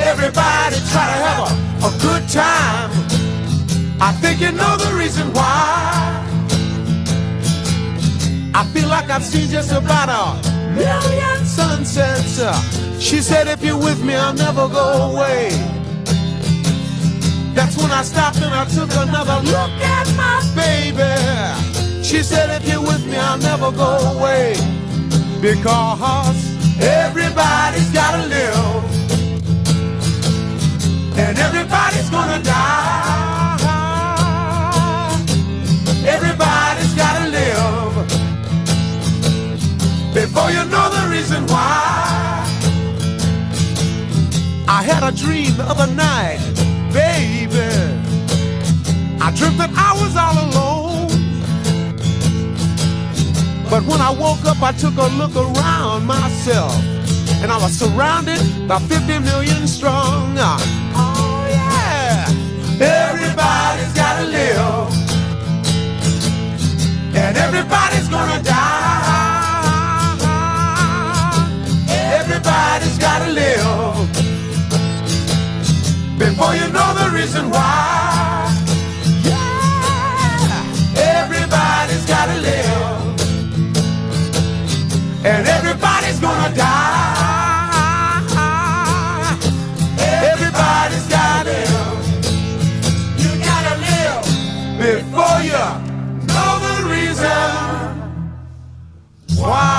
Everybody 0.00 0.76
try 0.92 1.06
to 1.12 1.18
have 1.26 1.40
a, 1.46 1.88
a 1.88 1.90
good 2.00 2.28
time. 2.28 2.90
I 4.00 4.12
think 4.20 4.40
you 4.40 4.52
know 4.52 4.76
the 4.76 4.94
reason 4.96 5.32
why. 5.32 6.22
I 8.54 8.64
feel 8.72 8.88
like 8.88 9.10
I've 9.10 9.24
seen 9.24 9.48
just 9.50 9.72
about 9.72 10.08
a 10.08 10.22
million 10.74 11.44
sunsets. 11.44 12.40
She 12.98 13.20
said, 13.20 13.48
if 13.48 13.62
you're 13.62 13.78
with 13.78 14.02
me, 14.02 14.14
I'll 14.14 14.32
never 14.34 14.68
go 14.68 15.12
away. 15.12 15.50
That's 17.54 17.76
when 17.76 17.90
I 17.90 18.02
stopped 18.02 18.40
and 18.40 18.54
I 18.54 18.64
took 18.66 18.90
another 19.06 19.40
look 19.44 19.74
at 19.96 20.06
my 20.16 20.38
baby. 20.54 22.02
She 22.02 22.22
said, 22.22 22.48
if 22.56 22.68
you're 22.68 22.80
with 22.80 23.04
me, 23.06 23.16
I'll 23.16 23.38
never 23.38 23.70
go 23.72 23.96
away. 24.14 24.54
Because 25.40 26.80
everybody's 26.80 27.90
gotta 27.90 28.26
live. 28.26 28.84
And 31.18 31.38
everybody's 31.38 32.10
gonna 32.10 32.42
die. 32.42 33.16
Everybody's 36.06 36.94
gotta 36.94 37.28
live. 37.30 37.94
Before 40.14 40.50
you 40.50 40.64
know 40.70 40.88
the 40.90 41.08
reason 41.10 41.46
why. 41.46 42.46
I 44.68 44.82
had 44.82 45.02
a 45.04 45.12
dream 45.14 45.56
the 45.56 45.64
other 45.64 45.86
night, 45.94 46.38
baby. 46.92 47.68
I 49.20 49.30
dreamt 49.36 49.58
that 49.58 49.70
I 49.76 49.92
was 50.00 50.16
all 50.16 50.38
alone. 50.44 50.65
But 53.76 53.84
when 53.84 54.00
I 54.00 54.08
woke 54.10 54.42
up, 54.46 54.62
I 54.62 54.72
took 54.72 54.96
a 54.96 55.06
look 55.20 55.36
around 55.36 56.06
myself. 56.06 56.72
And 57.42 57.52
I 57.52 57.58
was 57.60 57.72
surrounded 57.78 58.40
by 58.66 58.78
50 58.78 59.18
million 59.18 59.68
strong. 59.68 60.34
Oh, 60.96 61.46
yeah. 61.46 62.24
Everybody's 62.80 63.92
gotta 63.92 64.28
live. 64.32 64.88
And 67.14 67.36
everybody's 67.36 68.08
gonna 68.08 68.42
die. 68.42 70.16
Everybody's 72.16 72.96
gotta 72.96 73.30
live. 73.30 74.08
Before 76.18 76.54
you 76.54 76.66
know 76.72 76.94
the 76.94 77.10
reason 77.12 77.50
why. 77.50 78.15
And 85.28 85.44
everybody's 85.48 86.20
gonna 86.20 86.54
die. 86.54 87.36
Everybody's 89.98 91.06
gotta 91.08 91.50
live. 91.50 92.06
You 93.18 93.30
gotta 93.44 93.74
live 93.86 94.22
before 94.78 95.40
you 95.42 95.64
know 96.28 96.52
the 96.62 96.74
reason 96.94 98.22
why. 99.36 99.75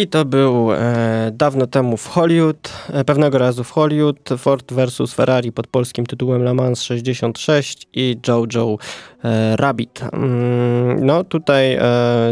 I 0.00 0.06
to 0.06 0.24
był 0.24 0.72
e, 0.72 1.30
dawno 1.32 1.66
temu 1.66 1.96
w 1.96 2.06
Hollywood, 2.06 2.72
e, 2.92 3.04
pewnego 3.04 3.38
razu 3.38 3.64
w 3.64 3.70
Hollywood, 3.70 4.28
Ford 4.38 4.72
versus 4.72 5.14
Ferrari 5.14 5.52
pod 5.52 5.66
polskim 5.66 6.06
tytułem 6.06 6.42
Le 6.42 6.54
Mans 6.54 6.82
66 6.82 7.86
i 7.92 8.16
Jojo 8.28 8.78
e, 9.24 9.56
Rabbit. 9.56 10.00
Mm, 10.12 11.06
no 11.06 11.24
tutaj 11.24 11.74
e, 11.74 11.80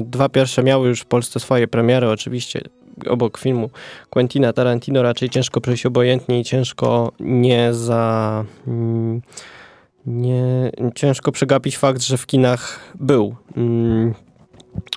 dwa 0.02 0.28
pierwsze 0.28 0.62
miały 0.62 0.88
już 0.88 1.00
w 1.00 1.06
Polsce 1.06 1.40
swoje 1.40 1.68
premiery, 1.68 2.08
oczywiście 2.08 2.60
obok 3.08 3.38
filmu 3.38 3.70
Quentina 4.10 4.52
Tarantino 4.52 5.02
raczej 5.02 5.30
ciężko 5.30 5.60
przejść 5.60 5.86
obojętnie 5.86 6.40
i 6.40 6.44
ciężko 6.44 7.12
nie 7.20 7.74
za... 7.74 8.44
Mm, 8.66 9.22
nie, 10.06 10.70
ciężko 10.94 11.32
przegapić 11.32 11.78
fakt, 11.78 12.02
że 12.02 12.16
w 12.16 12.26
kinach 12.26 12.80
był. 12.94 13.34
Mm, 13.56 14.14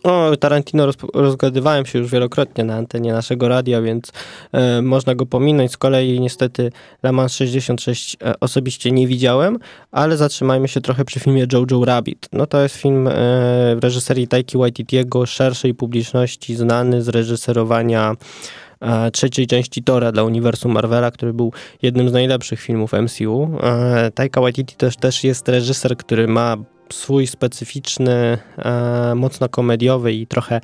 o 0.03 0.37
Tarantino 0.39 0.85
roz, 0.85 0.95
rozgadywałem 1.13 1.85
się 1.85 1.99
już 1.99 2.11
wielokrotnie 2.11 2.63
na 2.63 2.75
antenie 2.75 3.13
naszego 3.13 3.47
radia, 3.47 3.81
więc 3.81 4.11
e, 4.51 4.81
można 4.81 5.15
go 5.15 5.25
pominąć. 5.25 5.71
Z 5.71 5.77
kolei 5.77 6.19
niestety 6.19 6.71
Le 7.03 7.11
Mans 7.11 7.33
66 7.33 8.17
e, 8.21 8.39
osobiście 8.39 8.91
nie 8.91 9.07
widziałem, 9.07 9.59
ale 9.91 10.17
zatrzymajmy 10.17 10.67
się 10.67 10.81
trochę 10.81 11.05
przy 11.05 11.19
filmie 11.19 11.45
Jojo 11.53 11.85
Rabbit. 11.85 12.29
No 12.33 12.47
to 12.47 12.61
jest 12.61 12.75
film 12.75 13.07
e, 13.07 13.11
w 13.75 13.79
reżyserii 13.81 14.27
Taiki 14.27 14.57
Waititiego, 14.57 15.25
szerszej 15.25 15.73
publiczności 15.73 16.55
znany 16.55 17.01
z 17.01 17.09
reżyserowania 17.09 18.15
e, 18.81 19.11
trzeciej 19.11 19.47
części 19.47 19.83
Tora 19.83 20.11
dla 20.11 20.23
uniwersum 20.23 20.71
Marvela, 20.71 21.11
który 21.11 21.33
był 21.33 21.53
jednym 21.81 22.09
z 22.09 22.13
najlepszych 22.13 22.61
filmów 22.61 22.91
MCU. 22.93 23.49
E, 23.63 24.11
Taika 24.11 24.41
Waititi 24.41 24.75
też, 24.75 24.95
też 24.95 25.23
jest 25.23 25.49
reżyser, 25.49 25.97
który 25.97 26.27
ma 26.27 26.57
swój 26.93 27.27
specyficzny, 27.27 28.37
e, 28.57 29.15
mocno 29.15 29.49
komediowy 29.49 30.13
i 30.13 30.27
trochę 30.27 30.61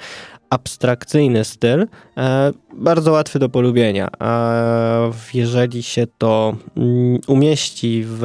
abstrakcyjny 0.50 1.46
styl, 1.46 1.88
e, 2.18 2.52
bardzo 2.74 3.12
łatwy 3.12 3.40
do 3.40 3.50
polubienia. 3.50 4.08
E, 4.22 5.12
jeżeli 5.34 5.84
się 5.84 6.08
to 6.18 6.56
mm, 6.78 7.20
umieści 7.28 8.04
w, 8.06 8.20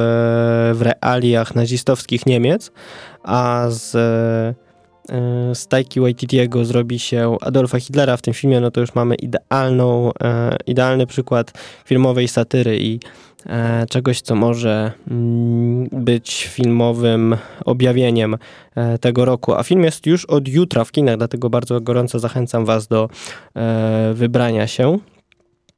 w 0.73 0.81
realiach 0.81 1.55
nazistowskich 1.55 2.25
Niemiec, 2.25 2.71
a 3.23 3.65
z 3.69 3.91
z 5.53 5.67
Taiki 5.67 5.99
Waititiego 5.99 6.65
zrobi 6.65 6.99
się 6.99 7.37
Adolfa 7.41 7.79
Hitlera 7.79 8.17
w 8.17 8.21
tym 8.21 8.33
filmie, 8.33 8.59
no 8.59 8.71
to 8.71 8.81
już 8.81 8.95
mamy 8.95 9.15
idealną, 9.15 10.11
idealny 10.67 11.07
przykład 11.07 11.51
filmowej 11.85 12.27
satyry 12.27 12.77
i 12.79 12.99
czegoś, 13.89 14.21
co 14.21 14.35
może 14.35 14.91
mm, 15.11 15.87
być 15.91 16.47
filmowym 16.47 17.35
objawieniem 17.65 18.37
e, 18.75 18.97
tego 18.97 19.25
roku. 19.25 19.53
A 19.53 19.63
film 19.63 19.83
jest 19.83 20.05
już 20.05 20.25
od 20.25 20.47
jutra 20.47 20.83
w 20.83 20.91
kinach, 20.91 21.17
dlatego 21.17 21.49
bardzo 21.49 21.81
gorąco 21.81 22.19
zachęcam 22.19 22.65
Was 22.65 22.87
do 22.87 23.09
e, 23.55 24.11
wybrania 24.13 24.67
się. 24.67 24.99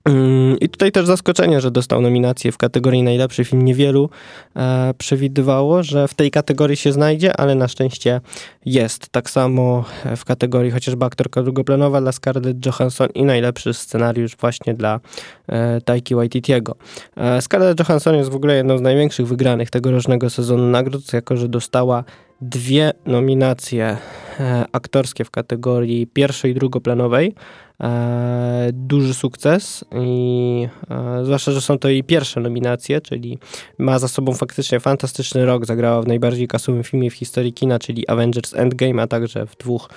Mm, 0.06 0.60
I 0.60 0.70
tutaj 0.70 0.92
też 0.92 1.06
zaskoczenie, 1.06 1.62
że 1.62 1.72
dostał 1.72 2.02
nominację 2.02 2.52
w 2.52 2.58
kategorii 2.58 3.04
najlepszy 3.04 3.46
film. 3.46 3.62
Niewielu 3.62 4.10
e, 4.56 4.94
przewidywało, 4.98 5.84
że 5.84 6.08
w 6.08 6.13
tej 6.13 6.32
kategorii 6.32 6.78
się 6.78 6.92
znajdzie, 6.92 7.38
ale 7.38 7.56
na 7.56 7.68
szczęście 7.68 8.22
jest. 8.66 9.10
Tak 9.10 9.30
samo 9.30 9.86
w 10.16 10.26
kategorii 10.26 10.72
chociażby 10.72 11.06
aktorka 11.06 11.44
drugoplanowa 11.44 12.02
dla 12.02 12.12
Scarlett 12.12 12.66
Johansson 12.66 13.08
i 13.16 13.24
najlepszy 13.24 13.74
scenariusz 13.74 14.38
właśnie 14.38 14.74
dla 14.74 15.00
e, 15.48 15.82
Taiki 15.82 16.16
Waititiego. 16.16 16.76
E, 17.18 17.42
Scarlett 17.42 17.80
Johansson 17.80 18.16
jest 18.16 18.30
w 18.30 18.36
ogóle 18.36 18.56
jedną 18.56 18.78
z 18.78 18.82
największych 18.82 19.28
wygranych 19.28 19.70
tegorocznego 19.70 20.30
sezonu 20.30 20.68
nagród, 20.68 21.13
jako 21.13 21.38
że 21.38 21.50
dostała 21.50 22.04
dwie 22.41 22.91
nominacje 23.06 23.98
e, 24.39 24.65
aktorskie 24.72 25.26
w 25.26 25.32
kategorii 25.32 26.08
pierwszej 26.08 26.52
i 26.52 26.54
drugoplanowej. 26.54 27.36
E, 27.84 28.69
duży 28.74 29.13
sukces 29.13 29.86
i 30.02 30.67
e, 30.89 31.26
zwłaszcza, 31.26 31.52
że 31.52 31.62
są 31.62 31.78
to 31.78 31.89
jej 31.89 32.04
pierwsze 32.04 32.39
nominacje, 32.39 33.02
czyli 33.02 33.38
ma 33.78 34.00
za 34.00 34.08
sobą 34.08 34.34
faktycznie 34.34 34.80
fantastyczny 34.80 35.46
rok. 35.46 35.65
Zagrała 35.65 36.02
w 36.02 36.08
najbardziej 36.08 36.48
kasowym 36.48 36.84
filmie 36.84 37.10
w 37.10 37.13
historii 37.13 37.54
kina, 37.54 37.80
czyli 37.80 38.08
Avengers 38.08 38.54
Endgame, 38.54 39.02
a 39.02 39.08
także 39.08 39.46
w 39.46 39.58
dwóch 39.58 39.89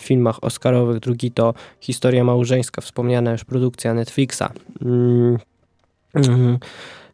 filmach 0.00 0.44
oscarowych. 0.44 1.00
Drugi 1.00 1.30
to 1.30 1.54
Historia 1.80 2.24
małżeńska, 2.24 2.80
wspomniana 2.80 3.32
już 3.32 3.44
produkcja 3.44 3.94
Netflixa. 3.94 4.42
Mm. 4.82 5.38
Mm. 6.14 6.58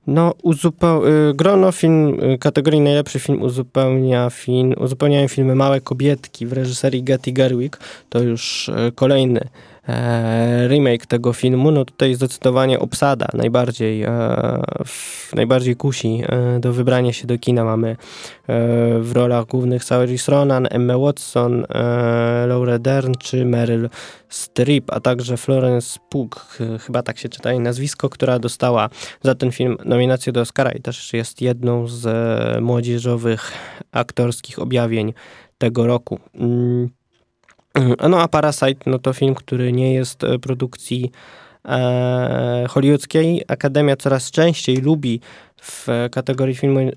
No, 0.07 0.35
uzupeł... 0.43 1.07
Y, 1.07 1.35
grono 1.35 1.73
film 1.73 2.21
y, 2.25 2.39
kategorii 2.39 2.81
najlepszy 2.81 3.19
film 3.19 3.43
uzupełnia 3.43 4.31
film, 4.31 4.75
uzupełniają 4.79 5.29
filmy 5.29 5.55
Małe 5.55 5.81
Kobietki 5.81 6.47
w 6.47 6.53
reżyserii 6.53 7.03
Getty 7.03 7.33
Gerwig. 7.33 7.79
To 8.09 8.19
już 8.19 8.69
y, 8.69 8.93
kolejny 8.95 9.49
remake 10.69 11.07
tego 11.07 11.33
filmu, 11.33 11.71
no 11.71 11.85
tutaj 11.85 12.15
zdecydowanie 12.15 12.79
obsada 12.79 13.27
najbardziej, 13.35 14.03
e, 14.03 14.63
najbardziej 15.35 15.77
kusi 15.77 16.23
e, 16.27 16.61
do 16.61 16.73
wybrania 16.73 17.13
się 17.13 17.27
do 17.27 17.39
kina. 17.39 17.65
Mamy 17.65 17.97
w 19.01 19.11
rolach 19.13 19.47
głównych 19.47 19.85
Saoirse 19.85 20.33
Ronan, 20.33 20.67
Emma 20.71 20.99
Watson, 20.99 21.67
Laura 22.47 22.79
Dern 22.79 23.13
czy 23.19 23.45
Meryl 23.45 23.89
Streep, 24.29 24.91
a 24.91 25.01
także 25.01 25.37
Florence 25.37 26.01
Pugh, 26.09 26.59
chyba 26.81 27.03
tak 27.03 27.19
się 27.19 27.29
czyta 27.29 27.51
jej 27.51 27.61
nazwisko, 27.61 28.09
która 28.09 28.39
dostała 28.39 28.89
za 29.23 29.35
ten 29.35 29.53
film 29.53 29.77
nominację 29.85 30.33
do 30.33 30.41
Oscara 30.41 30.73
i 30.73 30.81
też 30.81 31.13
jest 31.13 31.43
jedną 31.43 31.87
z 31.87 32.07
młodzieżowych 32.63 33.53
aktorskich 33.93 34.59
objawień 34.59 35.13
tego 35.59 35.87
roku. 35.87 36.21
Mm, 37.75 37.95
no 38.09 38.21
a 38.21 38.29
Parasite, 38.29 38.91
no 38.91 38.99
to 38.99 39.13
film, 39.13 39.35
który 39.35 39.73
nie 39.73 39.95
jest 39.95 40.25
e, 40.25 40.39
produkcji 40.39 41.13
e, 41.65 42.67
hollywoodzkiej. 42.69 43.45
Akademia 43.49 43.97
coraz 43.97 44.31
częściej 44.31 44.77
lubi 44.77 45.21
w 45.63 45.87
kategorii 46.11 46.55
filmu 46.55 46.81
e, 46.81 46.93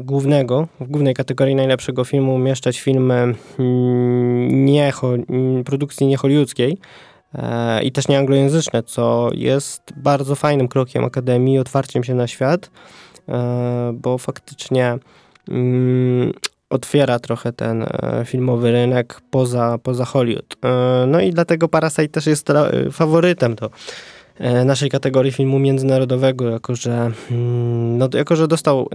głównego, 0.00 0.68
w 0.80 0.88
głównej 0.88 1.14
kategorii 1.14 1.54
najlepszego 1.54 2.04
filmu 2.04 2.34
umieszczać 2.34 2.80
filmy 2.80 3.34
mm, 3.58 4.64
nie, 4.64 4.92
mm, 5.28 5.64
produkcji 5.64 6.06
nie 6.06 6.16
hollywoodzkiej 6.16 6.78
e, 7.34 7.82
i 7.82 7.92
też 7.92 8.08
nie 8.08 8.18
anglojęzyczne, 8.18 8.82
co 8.82 9.30
jest 9.34 9.82
bardzo 9.96 10.34
fajnym 10.34 10.68
krokiem 10.68 11.04
Akademii, 11.04 11.58
otwarciem 11.58 12.04
się 12.04 12.14
na 12.14 12.26
świat, 12.26 12.70
e, 13.28 13.92
bo 13.94 14.18
faktycznie 14.18 14.98
mm, 15.48 16.32
otwiera 16.70 17.18
trochę 17.18 17.52
ten 17.52 17.82
e, 17.82 18.22
filmowy 18.26 18.72
rynek 18.72 19.20
poza, 19.30 19.78
poza 19.82 20.04
Hollywood. 20.04 20.56
E, 20.64 21.04
no 21.06 21.20
i 21.20 21.30
dlatego 21.30 21.68
Parasite 21.68 22.08
też 22.08 22.26
jest 22.26 22.50
e, 22.50 22.90
faworytem 22.90 23.54
do 23.54 23.70
naszej 24.64 24.90
kategorii 24.90 25.32
filmu 25.32 25.58
międzynarodowego, 25.58 26.50
jako 26.50 26.74
że, 26.74 27.10
mm, 27.30 27.98
no, 27.98 28.08
jako 28.14 28.36
że 28.36 28.48
dostał 28.48 28.88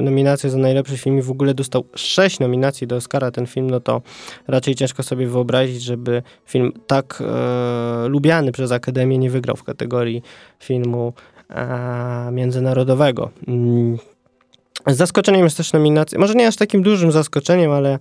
nominację 0.00 0.50
za 0.50 0.58
najlepszy 0.58 0.98
film 0.98 1.18
i 1.18 1.22
w 1.22 1.30
ogóle 1.30 1.54
dostał 1.54 1.84
sześć 1.94 2.40
nominacji 2.40 2.86
do 2.86 2.96
Oscara 2.96 3.30
ten 3.30 3.46
film, 3.46 3.70
no 3.70 3.80
to 3.80 4.02
raczej 4.48 4.74
ciężko 4.74 5.02
sobie 5.02 5.26
wyobrazić, 5.26 5.82
żeby 5.82 6.22
film 6.46 6.72
tak 6.86 7.22
e, 7.26 8.08
lubiany 8.08 8.52
przez 8.52 8.72
Akademię 8.72 9.18
nie 9.18 9.30
wygrał 9.30 9.56
w 9.56 9.64
kategorii 9.64 10.22
filmu 10.58 11.12
e, 11.50 12.28
międzynarodowego. 12.32 13.30
Zaskoczeniem 14.86 15.44
jest 15.44 15.56
też 15.56 15.72
nominacja, 15.72 16.18
może 16.18 16.34
nie 16.34 16.46
aż 16.48 16.56
takim 16.56 16.82
dużym 16.82 17.12
zaskoczeniem, 17.12 17.70
ale 17.70 17.98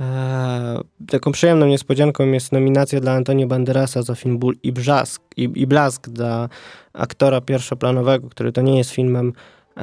e, 0.00 0.80
taką 1.08 1.32
przyjemną 1.32 1.66
niespodzianką 1.66 2.26
jest 2.26 2.52
nominacja 2.52 3.00
dla 3.00 3.12
Antonio 3.12 3.46
Banderasa 3.46 4.02
za 4.02 4.14
film 4.14 4.38
Ból 4.38 4.54
i, 4.62 4.72
Brzask, 4.72 5.22
i, 5.36 5.50
i 5.54 5.66
Blask 5.66 6.08
dla 6.08 6.48
aktora 6.92 7.40
pierwszoplanowego, 7.40 8.28
który 8.28 8.52
to 8.52 8.60
nie 8.60 8.78
jest 8.78 8.90
filmem 8.90 9.32
e, 9.76 9.82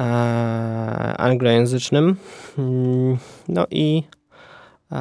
anglojęzycznym. 1.16 2.16
Mm, 2.58 3.18
no 3.48 3.66
i 3.70 4.02
e, 4.92 4.96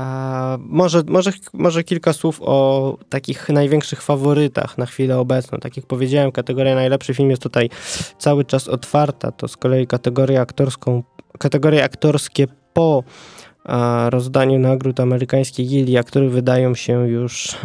może, 0.59 1.03
może, 1.07 1.31
może 1.53 1.83
kilka 1.83 2.13
słów 2.13 2.41
o 2.41 2.97
takich 3.09 3.49
największych 3.49 4.01
faworytach 4.01 4.77
na 4.77 4.85
chwilę 4.85 5.19
obecną. 5.19 5.59
Tak 5.59 5.77
jak 5.77 5.85
powiedziałem, 5.85 6.31
kategoria 6.31 6.75
najlepszy 6.75 7.13
film 7.13 7.29
jest 7.29 7.41
tutaj 7.41 7.69
cały 8.17 8.45
czas 8.45 8.67
otwarta. 8.67 9.31
To 9.31 9.47
z 9.47 9.57
kolei 9.57 9.87
kategoria 9.87 10.41
aktorską 10.41 11.03
kategorie 11.39 11.83
aktorskie 11.83 12.47
po 12.73 13.03
rozdaniu 14.09 14.59
nagród 14.59 14.99
amerykańskiej 14.99 15.67
gildii 15.67 15.97
aktorzy 15.97 16.29
wydają 16.29 16.75
się 16.75 17.09
już 17.09 17.53
e, 17.53 17.57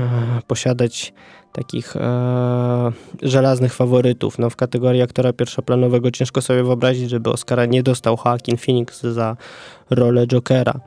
posiadać 0.46 1.12
takich 1.52 1.96
e, 1.96 2.92
żelaznych 3.22 3.74
faworytów. 3.74 4.38
No, 4.38 4.50
w 4.50 4.56
kategorii 4.56 5.02
aktora 5.02 5.32
pierwszoplanowego 5.32 6.10
ciężko 6.10 6.42
sobie 6.42 6.62
wyobrazić, 6.62 7.10
żeby 7.10 7.30
Oscara 7.30 7.66
nie 7.66 7.82
dostał 7.82 8.18
Joaquin 8.24 8.56
Phoenix 8.56 9.02
za 9.02 9.36
rolę 9.90 10.26
Jokera. 10.26 10.80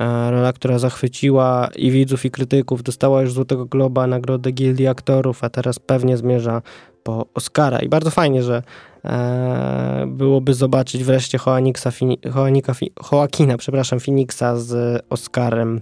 E, 0.00 0.30
rola, 0.30 0.52
która 0.52 0.78
zachwyciła 0.78 1.68
i 1.76 1.90
widzów, 1.90 2.24
i 2.24 2.30
krytyków. 2.30 2.82
Dostała 2.82 3.22
już 3.22 3.32
Złotego 3.32 3.66
Globa, 3.66 4.06
nagrodę 4.06 4.52
Gildii 4.52 4.86
Aktorów, 4.86 5.44
a 5.44 5.50
teraz 5.50 5.78
pewnie 5.78 6.16
zmierza 6.16 6.62
po 7.02 7.26
Oscara. 7.34 7.78
I 7.78 7.88
bardzo 7.88 8.10
fajnie, 8.10 8.42
że 8.42 8.62
e, 9.04 10.04
byłoby 10.06 10.54
zobaczyć 10.54 11.04
wreszcie 11.04 11.38
Joanika, 11.46 12.74
Joaquina, 13.12 13.56
przepraszam, 13.56 14.00
Phoenixa 14.00 14.56
z 14.56 15.02
Oscarem 15.10 15.80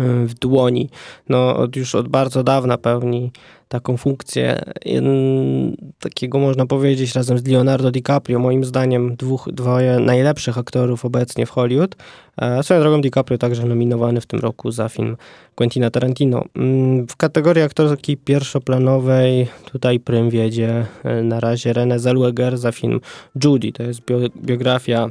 w 0.00 0.34
dłoni. 0.34 0.88
No, 1.28 1.56
od, 1.56 1.76
już 1.76 1.94
od 1.94 2.08
bardzo 2.08 2.42
dawna 2.42 2.78
pełni 2.78 3.30
taką 3.72 3.96
funkcję 3.96 4.60
takiego 5.98 6.38
można 6.38 6.66
powiedzieć 6.66 7.14
razem 7.14 7.38
z 7.38 7.46
Leonardo 7.46 7.90
DiCaprio, 7.90 8.38
moim 8.38 8.64
zdaniem 8.64 9.16
dwóch, 9.16 9.48
dwoje 9.52 9.98
najlepszych 9.98 10.58
aktorów 10.58 11.04
obecnie 11.04 11.46
w 11.46 11.50
Hollywood. 11.50 11.96
E, 12.36 12.62
swoją 12.62 12.80
drogą 12.80 13.00
DiCaprio 13.00 13.38
także 13.38 13.64
nominowany 13.66 14.20
w 14.20 14.26
tym 14.26 14.40
roku 14.40 14.70
za 14.70 14.88
film 14.88 15.16
Quentina 15.54 15.90
Tarantino. 15.90 16.44
Mm, 16.56 17.06
w 17.06 17.16
kategorii 17.16 17.62
aktorki 17.62 18.16
pierwszoplanowej 18.16 19.46
tutaj 19.72 20.00
prym 20.00 20.30
wiedzie 20.30 20.86
e, 21.04 21.22
na 21.22 21.40
razie 21.40 21.72
Renée 21.72 21.98
Zellweger 21.98 22.58
za 22.58 22.72
film 22.72 23.00
Judy. 23.44 23.72
To 23.72 23.82
jest 23.82 24.00
biografia 24.36 25.08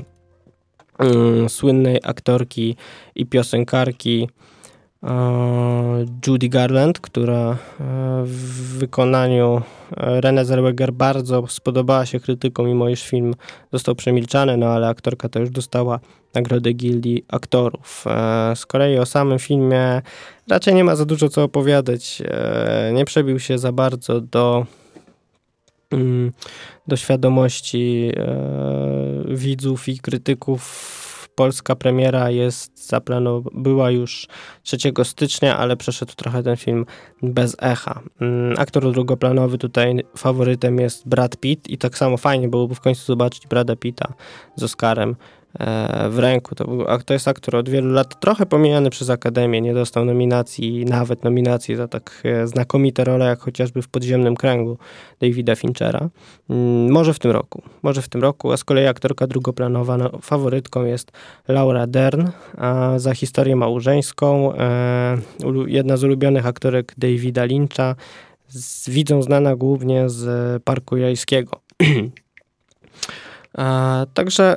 mm, 0.99 1.49
słynnej 1.49 1.99
aktorki 2.03 2.75
i 3.15 3.25
piosenkarki 3.25 4.29
Judy 6.27 6.49
Garland, 6.49 6.99
która 6.99 7.51
e, 7.51 7.57
w 8.25 8.77
wykonaniu 8.77 9.61
e, 9.97 10.21
Renée 10.21 10.45
Zellweger 10.45 10.93
bardzo 10.93 11.47
spodobała 11.47 12.05
się 12.05 12.19
krytykom, 12.19 12.65
mimo 12.65 12.89
iż 12.89 13.03
film 13.03 13.35
został 13.73 13.95
przemilczany, 13.95 14.57
no 14.57 14.67
ale 14.67 14.87
aktorka 14.87 15.29
to 15.29 15.39
już 15.39 15.49
dostała 15.49 15.99
nagrodę 16.33 16.73
Gildii 16.73 17.25
Aktorów. 17.27 18.03
E, 18.07 18.55
z 18.55 18.65
kolei 18.65 18.97
o 18.97 19.05
samym 19.05 19.39
filmie 19.39 20.01
raczej 20.49 20.73
nie 20.73 20.83
ma 20.83 20.95
za 20.95 21.05
dużo 21.05 21.29
co 21.29 21.43
opowiadać. 21.43 22.21
Nie 22.93 23.05
przebił 23.05 23.39
się 23.39 23.57
za 23.57 23.71
bardzo 23.71 24.21
do 24.21 24.65
mm, 25.91 26.31
do 26.87 26.95
świadomości 26.95 28.11
widzów 29.27 29.89
i 29.89 29.99
krytyków 29.99 31.00
polska 31.41 31.75
premiera 31.75 32.29
jest 32.29 32.87
zaplanowana, 32.87 33.49
była 33.53 33.91
już 33.91 34.27
3 34.63 34.77
stycznia, 35.03 35.57
ale 35.57 35.77
przeszedł 35.77 36.13
trochę 36.15 36.43
ten 36.43 36.57
film 36.57 36.85
bez 37.21 37.55
echa. 37.59 38.01
Mm, 38.21 38.55
aktor 38.59 38.91
drugoplanowy 38.91 39.57
tutaj 39.57 40.03
faworytem 40.17 40.79
jest 40.79 41.07
Brad 41.07 41.37
Pitt 41.37 41.69
i 41.69 41.77
tak 41.77 41.97
samo 41.97 42.17
fajnie 42.17 42.47
byłoby 42.49 42.75
w 42.75 42.79
końcu 42.79 43.05
zobaczyć 43.05 43.47
Brada 43.47 43.75
Pitta 43.75 44.13
z 44.55 44.63
Oscarem 44.63 45.15
w 46.09 46.19
ręku. 46.19 46.55
To, 46.55 46.65
był, 46.65 46.85
to 47.05 47.13
jest 47.13 47.27
aktor 47.27 47.55
od 47.55 47.69
wielu 47.69 47.91
lat 47.91 48.19
trochę 48.19 48.45
pomijany 48.45 48.89
przez 48.89 49.09
Akademię, 49.09 49.61
nie 49.61 49.73
dostał 49.73 50.05
nominacji, 50.05 50.85
nawet 50.85 51.23
nominacji 51.23 51.75
za 51.75 51.87
tak 51.87 52.21
e, 52.23 52.47
znakomite 52.47 53.03
role, 53.03 53.25
jak 53.25 53.39
chociażby 53.39 53.81
w 53.81 53.87
Podziemnym 53.87 54.35
Kręgu 54.35 54.77
Davida 55.21 55.55
Finchera. 55.55 56.09
Mm, 56.49 56.91
może 56.91 57.13
w 57.13 57.19
tym 57.19 57.31
roku, 57.31 57.61
może 57.81 58.01
w 58.01 58.09
tym 58.09 58.21
roku, 58.21 58.51
a 58.51 58.57
z 58.57 58.63
kolei 58.63 58.87
aktorka 58.87 59.27
drugoplanowa 59.27 59.97
no, 59.97 60.09
faworytką 60.21 60.85
jest 60.85 61.11
Laura 61.47 61.87
Dern 61.87 62.27
a 62.57 62.93
za 62.99 63.13
historię 63.13 63.55
małżeńską, 63.55 64.53
e, 64.55 65.17
jedna 65.67 65.97
z 65.97 66.03
ulubionych 66.03 66.45
aktorek 66.45 66.93
Davida 66.97 67.45
Lyncha, 67.45 67.95
z, 68.47 68.89
widzą 68.89 69.21
znana 69.21 69.55
głównie 69.55 70.09
z 70.09 70.63
Parku 70.63 70.97
Jajskiego. 70.97 71.61
Także 74.13 74.55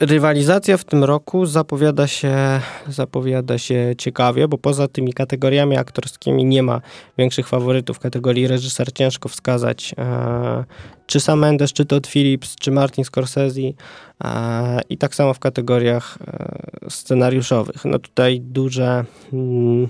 rywalizacja 0.00 0.76
w 0.76 0.84
tym 0.84 1.04
roku 1.04 1.46
zapowiada 1.46 2.06
się, 2.06 2.60
zapowiada 2.88 3.58
się 3.58 3.94
ciekawie, 3.98 4.48
bo 4.48 4.58
poza 4.58 4.88
tymi 4.88 5.12
kategoriami 5.12 5.76
aktorskimi 5.76 6.44
nie 6.44 6.62
ma 6.62 6.80
większych 7.18 7.48
faworytów. 7.48 7.96
W 7.96 8.00
kategorii 8.00 8.46
reżyser 8.46 8.92
ciężko 8.92 9.28
wskazać 9.28 9.94
e, 9.98 10.64
czy 11.06 11.20
Sam 11.20 11.38
Mendes, 11.38 11.72
czy 11.72 11.84
Todd 11.84 12.06
Phillips, 12.06 12.56
czy 12.56 12.70
Martin 12.70 13.04
Scorsese 13.04 13.60
e, 14.24 14.80
i 14.88 14.98
tak 14.98 15.14
samo 15.14 15.34
w 15.34 15.38
kategoriach 15.38 16.18
e, 16.26 16.90
scenariuszowych. 16.90 17.84
No 17.84 17.98
tutaj 17.98 18.40
duże, 18.40 19.04
mm, 19.32 19.88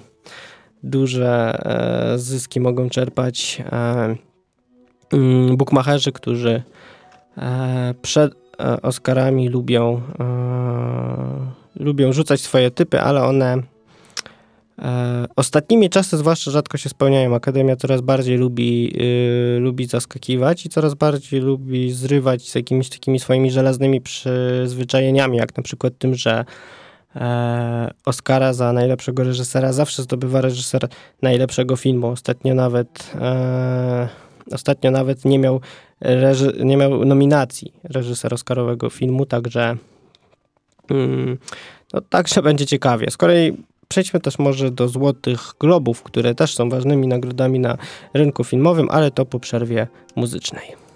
duże 0.83 1.61
e, 2.15 2.19
zyski 2.19 2.61
mogą 2.61 2.89
czerpać 2.89 3.63
e, 3.73 4.17
mm, 5.13 5.57
bukmacherzy, 5.57 6.13
którzy 6.13 6.63
e, 7.39 7.95
przed 8.03 8.48
Oscarami 8.83 9.49
lubią, 9.49 10.01
e, 10.21 11.85
lubią 11.85 12.13
rzucać 12.13 12.41
swoje 12.41 12.71
typy, 12.71 13.01
ale 13.01 13.23
one 13.23 13.63
e, 14.79 15.27
ostatnimi 15.37 15.91
czasy 15.91 16.17
zwłaszcza 16.17 16.51
rzadko 16.51 16.79
się 16.79 16.89
spełniają. 16.89 17.35
Akademia 17.35 17.77
coraz 17.77 18.01
bardziej 18.01 18.37
lubi, 18.39 18.95
lubi 19.59 19.87
zaskakiwać 19.87 20.67
i 20.67 20.69
coraz 20.69 20.95
bardziej 20.95 21.41
lubi 21.41 21.93
zrywać 21.93 22.49
z 22.49 22.55
jakimiś 22.55 22.89
takimi 22.89 23.19
swoimi 23.19 23.51
żelaznymi 23.51 24.01
przyzwyczajeniami, 24.01 25.37
jak 25.37 25.57
na 25.57 25.63
przykład 25.63 25.93
tym, 25.99 26.15
że 26.15 26.45
Oscara 28.05 28.53
za 28.53 28.73
najlepszego 28.73 29.25
reżysera 29.25 29.73
zawsze 29.73 30.03
zdobywa 30.03 30.41
reżyser 30.41 30.89
najlepszego 31.23 31.77
filmu. 31.77 32.07
Ostatnio 32.07 32.55
nawet 32.55 33.11
ostatnio 34.53 34.91
nawet 34.91 35.25
nie 35.25 35.39
miał 35.39 35.61
reży- 36.01 36.65
nie 36.65 36.77
miał 36.77 37.05
nominacji 37.05 37.73
reżyser 37.85 38.35
Oscarowego 38.35 38.91
filmu, 38.91 39.27
także 39.27 39.77
mm, 40.91 41.39
no, 41.95 42.01
także 42.01 42.43
będzie 42.43 42.67
ciekawie. 42.67 43.11
Z 43.11 43.17
kolei 43.17 43.53
przejdźmy 43.89 44.21
też 44.21 44.39
może 44.39 44.71
do 44.71 44.89
Złotych 44.89 45.41
Globów, 45.61 46.03
które 46.03 46.35
też 46.35 46.55
są 46.55 46.69
ważnymi 46.69 47.09
nagrodami 47.09 47.59
na 47.59 47.79
rynku 48.15 48.45
filmowym, 48.45 48.89
ale 48.91 49.11
to 49.11 49.27
po 49.27 49.41
przerwie 49.41 49.87
muzycznej. 50.17 50.88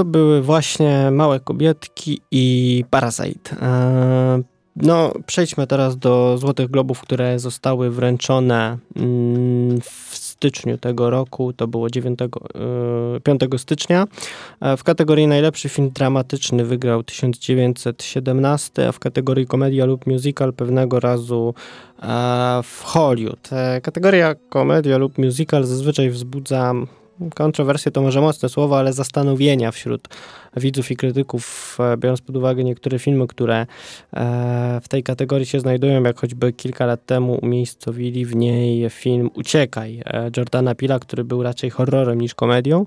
To 0.00 0.04
były 0.04 0.42
właśnie 0.42 1.10
Małe 1.10 1.40
Kobietki 1.40 2.20
i 2.30 2.84
Parasite. 2.90 3.56
E, 3.62 4.42
no, 4.76 5.12
przejdźmy 5.26 5.66
teraz 5.66 5.98
do 5.98 6.38
Złotych 6.38 6.70
Globów, 6.70 7.00
które 7.00 7.38
zostały 7.38 7.90
wręczone 7.90 8.78
mm, 8.96 9.80
w 9.80 10.16
styczniu 10.16 10.78
tego 10.78 11.10
roku. 11.10 11.52
To 11.52 11.66
było 11.66 11.90
9, 11.90 12.18
5 13.22 13.42
e, 13.42 13.58
stycznia. 13.58 14.06
E, 14.60 14.76
w 14.76 14.84
kategorii 14.84 15.26
najlepszy 15.26 15.68
film 15.68 15.90
dramatyczny 15.90 16.64
wygrał 16.64 17.02
1917, 17.02 18.88
a 18.88 18.92
w 18.92 18.98
kategorii 18.98 19.46
komedia 19.46 19.84
lub 19.84 20.06
musical 20.06 20.52
pewnego 20.52 21.00
razu 21.00 21.54
w 22.62 22.82
Hollywood. 22.82 23.50
Kategoria 23.82 24.34
komedia 24.48 24.98
lub 24.98 25.18
musical 25.18 25.64
zazwyczaj 25.64 26.10
wzbudza 26.10 26.74
kontrowersje 27.34 27.92
to 27.92 28.02
może 28.02 28.20
mocne 28.20 28.48
słowo, 28.48 28.78
ale 28.78 28.92
zastanowienia 28.92 29.70
wśród 29.70 30.08
widzów 30.56 30.90
i 30.90 30.96
krytyków, 30.96 31.76
e, 31.80 31.96
biorąc 31.96 32.20
pod 32.20 32.36
uwagę 32.36 32.64
niektóre 32.64 32.98
filmy, 32.98 33.26
które 33.26 33.56
e, 33.56 33.66
w 34.82 34.88
tej 34.88 35.02
kategorii 35.02 35.46
się 35.46 35.60
znajdują, 35.60 36.02
jak 36.02 36.20
choćby 36.20 36.52
kilka 36.52 36.86
lat 36.86 37.06
temu 37.06 37.38
umiejscowili 37.42 38.24
w 38.24 38.36
niej 38.36 38.90
film 38.90 39.30
Uciekaj 39.34 40.02
e, 40.06 40.30
Jordana 40.36 40.74
Pila, 40.74 40.98
który 40.98 41.24
był 41.24 41.42
raczej 41.42 41.70
horrorem 41.70 42.20
niż 42.20 42.34
komedią. 42.34 42.86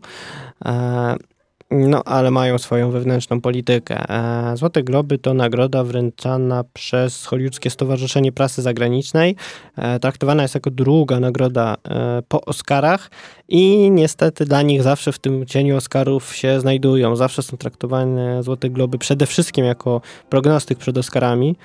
No, 1.75 2.03
ale 2.03 2.31
mają 2.31 2.57
swoją 2.57 2.91
wewnętrzną 2.91 3.41
politykę. 3.41 4.09
E, 4.09 4.57
Złote 4.57 4.83
Globy 4.83 5.17
to 5.17 5.33
nagroda 5.33 5.83
wręczana 5.83 6.63
przez 6.73 7.25
Hollywoodzkie 7.25 7.69
Stowarzyszenie 7.69 8.31
Prasy 8.31 8.61
Zagranicznej. 8.61 9.35
E, 9.77 9.99
traktowana 9.99 10.41
jest 10.41 10.55
jako 10.55 10.71
druga 10.71 11.19
nagroda 11.19 11.75
e, 11.89 12.21
po 12.27 12.45
Oscarach 12.45 13.11
i 13.47 13.91
niestety 13.91 14.45
dla 14.45 14.61
nich 14.61 14.83
zawsze 14.83 15.11
w 15.11 15.19
tym 15.19 15.45
cieniu 15.45 15.77
Oscarów 15.77 16.35
się 16.35 16.59
znajdują. 16.59 17.15
Zawsze 17.15 17.43
są 17.43 17.57
traktowane 17.57 18.43
Złote 18.43 18.69
Globy 18.69 18.97
przede 18.97 19.25
wszystkim 19.25 19.65
jako 19.65 20.01
prognostyk 20.29 20.77
przed 20.77 20.97
Oscarami. 20.97 21.55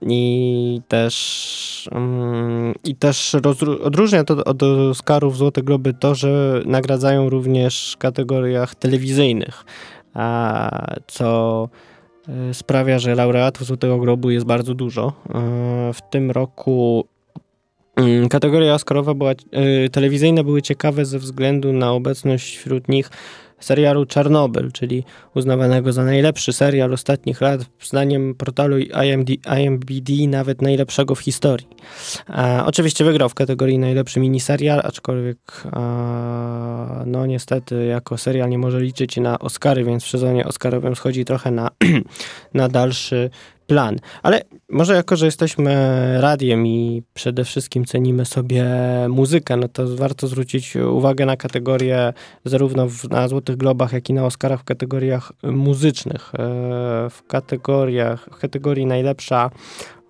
I 0.00 0.80
też, 0.88 1.88
mm, 1.92 2.74
i 2.84 2.94
też 2.94 3.34
odróżnia 3.84 4.24
to 4.24 4.44
od 4.44 4.62
Oscarów 4.62 5.36
Złote 5.36 5.62
Globy 5.62 5.94
to, 5.94 6.14
że 6.14 6.62
nagradzają 6.66 7.30
również 7.30 7.92
w 7.94 7.98
kategoriach 7.98 8.74
telewizyjnych, 8.74 9.64
co 11.06 11.68
e, 12.28 12.54
sprawia, 12.54 12.98
że 12.98 13.14
laureatów 13.14 13.66
Złotego 13.66 13.98
Globu 13.98 14.30
jest 14.30 14.46
bardzo 14.46 14.74
dużo. 14.74 15.12
E, 15.28 15.92
w 15.92 16.10
tym 16.10 16.30
roku 16.30 17.04
mm, 17.96 18.28
kategoria 18.28 18.74
Oscarowa 18.74 19.14
była, 19.14 19.30
e, 19.30 19.34
telewizyjne 19.88 20.44
były 20.44 20.62
ciekawe 20.62 21.04
ze 21.04 21.18
względu 21.18 21.72
na 21.72 21.92
obecność 21.92 22.58
wśród 22.58 22.88
nich 22.88 23.10
serialu 23.60 24.06
Czarnobyl, 24.06 24.72
czyli 24.72 25.04
uznawanego 25.34 25.92
za 25.92 26.04
najlepszy 26.04 26.52
serial 26.52 26.92
ostatnich 26.92 27.40
lat, 27.40 27.60
zdaniem 27.82 28.34
portalu 28.34 28.78
IMD, 28.78 29.30
IMBD 29.58 30.12
nawet 30.28 30.62
najlepszego 30.62 31.14
w 31.14 31.20
historii. 31.20 31.68
E, 32.28 32.62
oczywiście 32.66 33.04
wygrał 33.04 33.28
w 33.28 33.34
kategorii 33.34 33.78
najlepszy 33.78 34.20
miniserial, 34.20 34.80
aczkolwiek 34.84 35.38
e, 35.64 37.02
no 37.06 37.26
niestety 37.26 37.86
jako 37.86 38.18
serial 38.18 38.48
nie 38.48 38.58
może 38.58 38.80
liczyć 38.80 39.16
na 39.16 39.38
Oscary, 39.38 39.84
więc 39.84 40.04
w 40.04 40.08
sezonie 40.08 40.46
Oscarowym 40.46 40.96
schodzi 40.96 41.24
trochę 41.24 41.50
na, 41.50 41.70
na 42.54 42.68
dalszy 42.68 43.30
plan. 43.70 43.96
Ale 44.22 44.42
może 44.68 44.94
jako, 44.94 45.16
że 45.16 45.26
jesteśmy 45.26 45.72
radiem 46.20 46.66
i 46.66 47.02
przede 47.14 47.44
wszystkim 47.44 47.84
cenimy 47.84 48.24
sobie 48.24 48.64
muzykę, 49.08 49.56
no 49.56 49.68
to 49.68 49.96
warto 49.96 50.26
zwrócić 50.26 50.76
uwagę 50.76 51.26
na 51.26 51.36
kategorie 51.36 52.12
zarówno 52.44 52.86
na 53.10 53.28
Złotych 53.28 53.56
Globach, 53.56 53.92
jak 53.92 54.10
i 54.10 54.12
na 54.12 54.26
Oscarach 54.26 54.60
w 54.60 54.64
kategoriach 54.64 55.32
muzycznych. 55.42 56.32
E, 56.34 56.38
w 57.10 57.22
kategoriach, 57.26 58.28
w 58.32 58.38
kategorii 58.38 58.86
najlepsza 58.86 59.50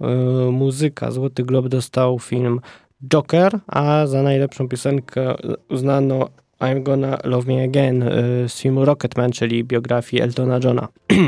e, 0.01 0.07
muzyka 0.51 1.11
Złoty 1.11 1.43
Glob 1.43 1.69
dostał 1.69 2.19
film 2.19 2.61
Joker, 3.09 3.59
a 3.67 4.07
za 4.07 4.23
najlepszą 4.23 4.69
piosenkę 4.69 5.35
uznano 5.69 6.29
I'm 6.61 6.83
Gonna 6.83 7.19
Love 7.25 7.55
Me 7.55 7.65
Again 7.65 8.03
e, 8.03 8.09
z 8.49 8.61
filmu 8.61 8.85
Rocketman, 8.85 9.33
czyli 9.33 9.65
biografii 9.65 10.23
Eltona 10.23 10.61
Johna. 10.65 10.89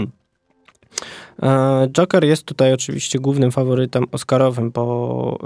E, 1.42 1.88
Joker 1.88 2.24
jest 2.24 2.44
tutaj 2.44 2.72
oczywiście 2.72 3.18
głównym 3.18 3.50
faworytem 3.50 4.04
Oscarowym 4.12 4.72
po, 4.72 5.38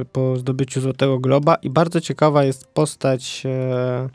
e, 0.00 0.04
po 0.04 0.36
zdobyciu 0.36 0.80
Złotego 0.80 1.18
Globa 1.18 1.54
i 1.54 1.70
bardzo 1.70 2.00
ciekawa 2.00 2.44
jest 2.44 2.66
postać 2.66 3.42
e, 3.46 4.08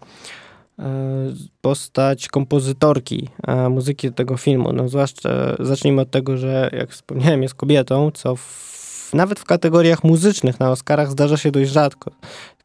postać 1.62 2.28
kompozytorki 2.28 3.30
muzyki 3.70 4.08
do 4.08 4.14
tego 4.14 4.38
filmu. 4.38 4.74
No 4.74 4.90
zwłaszcza 4.90 5.30
zacznijmy 5.60 6.02
od 6.02 6.12
tego, 6.12 6.38
że 6.38 6.70
jak 6.74 6.92
wspomniałem 6.92 7.44
jest 7.44 7.56
kobietą, 7.56 8.12
co 8.12 8.36
w 8.36 8.67
nawet 9.14 9.40
w 9.40 9.46
kategoriach 9.46 10.04
muzycznych 10.04 10.60
na 10.60 10.72
Oscarach 10.72 11.12
zdarza 11.12 11.38
się 11.38 11.52
dość 11.52 11.72
rzadko. 11.72 12.12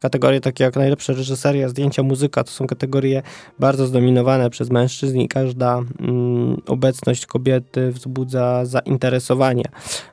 Kategorie 0.00 0.40
takie 0.40 0.64
jak 0.64 0.76
najlepsza 0.76 1.12
reżyseria, 1.12 1.68
zdjęcia, 1.68 2.02
muzyka 2.02 2.44
to 2.44 2.50
są 2.50 2.66
kategorie 2.66 3.22
bardzo 3.58 3.86
zdominowane 3.86 4.50
przez 4.50 4.70
mężczyzn 4.70 5.18
i 5.18 5.28
każda 5.28 5.82
mm, 6.00 6.62
obecność 6.66 7.26
kobiety 7.26 7.92
wzbudza 7.92 8.64
zainteresowanie. 8.64 9.64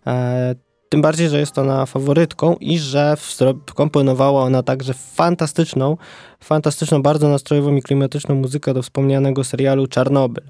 E, 0.08 0.56
tym 0.90 1.02
bardziej, 1.02 1.30
że 1.30 1.40
jest 1.40 1.58
ona 1.58 1.86
faworytką 1.86 2.56
i 2.60 2.80
że 2.80 3.16
komponowała 3.76 4.44
ona 4.44 4.64
także 4.64 4.94
fantastyczną, 4.94 5.98
fantastyczną, 6.40 7.02
bardzo 7.02 7.30
nastrojową 7.30 7.76
i 7.76 7.82
klimatyczną 7.82 8.36
muzykę 8.36 8.74
do 8.74 8.82
wspomnianego 8.82 9.44
serialu 9.44 9.88
Czarnobyl. 9.88 10.44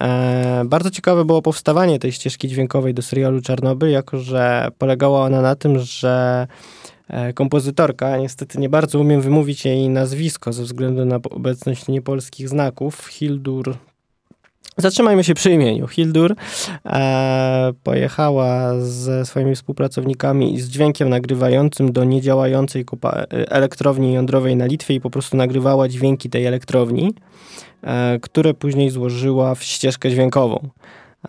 E, 0.00 0.62
bardzo 0.66 0.90
ciekawe 0.90 1.24
było 1.24 1.42
powstawanie 1.42 1.98
tej 1.98 2.12
ścieżki 2.12 2.48
dźwiękowej 2.48 2.94
do 2.94 3.02
serialu 3.02 3.40
Czarnobyl, 3.40 3.90
jako 3.90 4.18
że 4.18 4.68
polegała 4.78 5.20
ona 5.24 5.40
na 5.40 5.54
tym, 5.54 5.78
że 5.78 6.46
e, 7.08 7.32
kompozytorka, 7.32 8.16
niestety 8.16 8.58
nie 8.58 8.68
bardzo 8.68 9.00
umiem 9.00 9.20
wymówić 9.20 9.64
jej 9.64 9.88
nazwisko 9.88 10.52
ze 10.52 10.62
względu 10.62 11.04
na 11.04 11.16
obecność 11.16 11.88
niepolskich 11.88 12.48
znaków, 12.48 13.06
Hildur 13.06 13.76
Zatrzymajmy 14.78 15.24
się 15.24 15.34
przy 15.34 15.50
imieniu. 15.50 15.88
Hildur 15.88 16.34
e, 16.86 17.72
pojechała 17.82 18.80
ze 18.80 19.26
swoimi 19.26 19.54
współpracownikami 19.54 20.54
i 20.54 20.60
z 20.60 20.68
dźwiękiem 20.68 21.08
nagrywającym 21.08 21.92
do 21.92 22.04
niedziałającej 22.04 22.84
elektrowni 23.32 24.12
jądrowej 24.12 24.56
na 24.56 24.66
Litwie 24.66 24.94
i 24.94 25.00
po 25.00 25.10
prostu 25.10 25.36
nagrywała 25.36 25.88
dźwięki 25.88 26.30
tej 26.30 26.46
elektrowni, 26.46 27.14
e, 27.82 28.18
które 28.22 28.54
później 28.54 28.90
złożyła 28.90 29.54
w 29.54 29.62
ścieżkę 29.62 30.10
dźwiękową. 30.10 30.68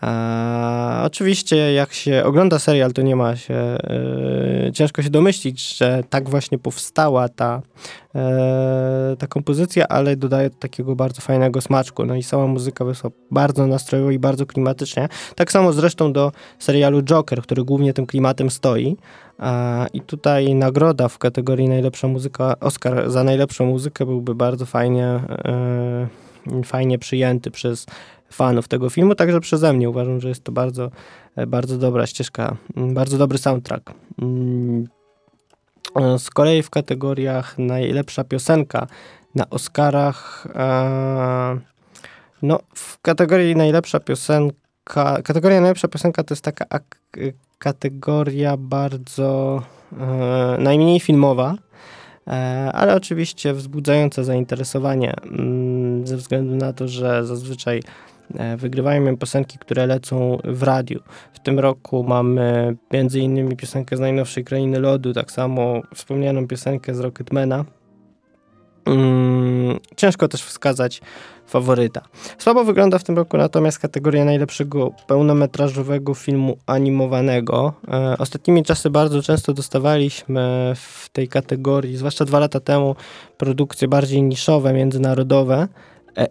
A, 0.01 1.01
oczywiście, 1.05 1.73
jak 1.73 1.93
się 1.93 2.23
ogląda 2.25 2.59
serial, 2.59 2.93
to 2.93 3.01
nie 3.01 3.15
ma 3.15 3.35
się. 3.35 3.53
E, 3.53 4.71
ciężko 4.73 5.03
się 5.03 5.09
domyślić, 5.09 5.77
że 5.77 6.03
tak 6.09 6.29
właśnie 6.29 6.57
powstała 6.57 7.29
ta, 7.29 7.61
e, 8.15 9.15
ta 9.19 9.27
kompozycja, 9.27 9.87
ale 9.87 10.15
dodaje 10.15 10.49
takiego 10.49 10.95
bardzo 10.95 11.21
fajnego 11.21 11.61
smaczku. 11.61 12.05
No 12.05 12.15
i 12.15 12.23
sama 12.23 12.47
muzyka 12.47 12.85
wyszła 12.85 13.09
bardzo 13.31 13.67
nastrojowa 13.67 14.11
i 14.11 14.19
bardzo 14.19 14.45
klimatycznie. 14.45 15.09
Tak 15.35 15.51
samo 15.51 15.73
zresztą 15.73 16.13
do 16.13 16.31
serialu 16.59 17.03
Joker, 17.03 17.41
który 17.41 17.63
głównie 17.63 17.93
tym 17.93 18.05
klimatem 18.05 18.49
stoi. 18.49 18.97
I 19.93 20.01
tutaj 20.01 20.55
nagroda 20.55 21.07
w 21.07 21.17
kategorii 21.17 21.69
najlepsza 21.69 22.07
muzyka, 22.07 22.55
Oscar 22.59 23.11
za 23.11 23.23
najlepszą 23.23 23.65
muzykę 23.65 24.05
byłby 24.05 24.35
bardzo 24.35 24.65
fajnie, 24.65 25.05
e, 25.05 26.07
fajnie 26.63 26.99
przyjęty 26.99 27.51
przez 27.51 27.85
fanów 28.29 28.67
tego 28.67 28.89
filmu, 28.89 29.15
także 29.15 29.39
przeze 29.39 29.73
mnie 29.73 29.89
uważam, 29.89 30.21
że 30.21 30.29
jest 30.29 30.43
to 30.43 30.51
bardzo, 30.51 30.91
e, 31.35 31.47
bardzo 31.47 31.77
dobra 31.77 32.07
ścieżka, 32.07 32.57
mm, 32.75 32.93
bardzo 32.93 33.17
dobry 33.17 33.37
soundtrack. 33.37 33.93
Mm, 34.21 34.87
e, 35.95 36.19
z 36.19 36.29
kolei 36.29 36.63
w 36.63 36.69
kategoriach 36.69 37.57
najlepsza 37.57 38.23
piosenka 38.23 38.87
na 39.35 39.49
Oscarach, 39.49 40.47
e, 40.55 41.59
no 42.41 42.59
w 42.75 43.01
kategorii 43.01 43.55
najlepsza 43.55 43.99
piosenka, 43.99 45.21
kategoria 45.23 45.61
najlepsza 45.61 45.87
piosenka 45.87 46.23
to 46.23 46.33
jest 46.33 46.43
taka 46.43 46.65
kategoria 47.59 48.57
bardzo 48.57 49.61
najmniej 50.59 50.99
filmowa, 50.99 51.55
ale 52.73 52.95
oczywiście 52.95 53.53
wzbudzająca 53.53 54.23
zainteresowanie 54.23 55.13
mm, 55.23 56.07
ze 56.07 56.17
względu 56.17 56.55
na 56.55 56.73
to, 56.73 56.87
że 56.87 57.25
zazwyczaj 57.25 57.81
wygrywają 58.57 59.05
ją 59.05 59.17
piosenki, 59.17 59.57
które 59.59 59.85
lecą 59.85 60.37
w 60.43 60.63
radiu. 60.63 60.99
W 61.33 61.39
tym 61.39 61.59
roku 61.59 62.03
mamy 62.03 62.75
między 62.91 63.19
innymi 63.19 63.55
piosenkę 63.55 63.97
z 63.97 63.99
najnowszej 63.99 64.43
Krainy 64.43 64.79
Lodu, 64.79 65.13
tak 65.13 65.31
samo 65.31 65.81
wspomnianą 65.95 66.47
piosenkę 66.47 66.95
z 66.95 66.99
Rocketmana. 66.99 67.65
Mm, 68.87 69.79
ciężko 69.95 70.27
też 70.27 70.43
wskazać 70.43 71.01
faworyta. 71.47 72.01
Słabo 72.37 72.63
wygląda 72.63 72.99
w 72.99 73.03
tym 73.03 73.15
roku 73.17 73.37
natomiast 73.37 73.79
kategoria 73.79 74.25
najlepszego 74.25 74.91
pełnometrażowego 75.07 76.13
filmu 76.13 76.57
animowanego. 76.65 77.73
E, 77.87 78.17
ostatnimi 78.17 78.63
czasy 78.63 78.89
bardzo 78.89 79.21
często 79.21 79.53
dostawaliśmy 79.53 80.73
w 80.75 81.09
tej 81.09 81.27
kategorii, 81.27 81.97
zwłaszcza 81.97 82.25
dwa 82.25 82.39
lata 82.39 82.59
temu, 82.59 82.95
produkcje 83.37 83.87
bardziej 83.87 84.23
niszowe, 84.23 84.73
międzynarodowe 84.73 85.55
e, 85.55 85.67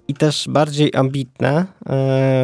i 0.09 0.14
też 0.14 0.47
bardziej 0.49 0.91
ambitne. 0.95 1.57
E, 1.57 1.64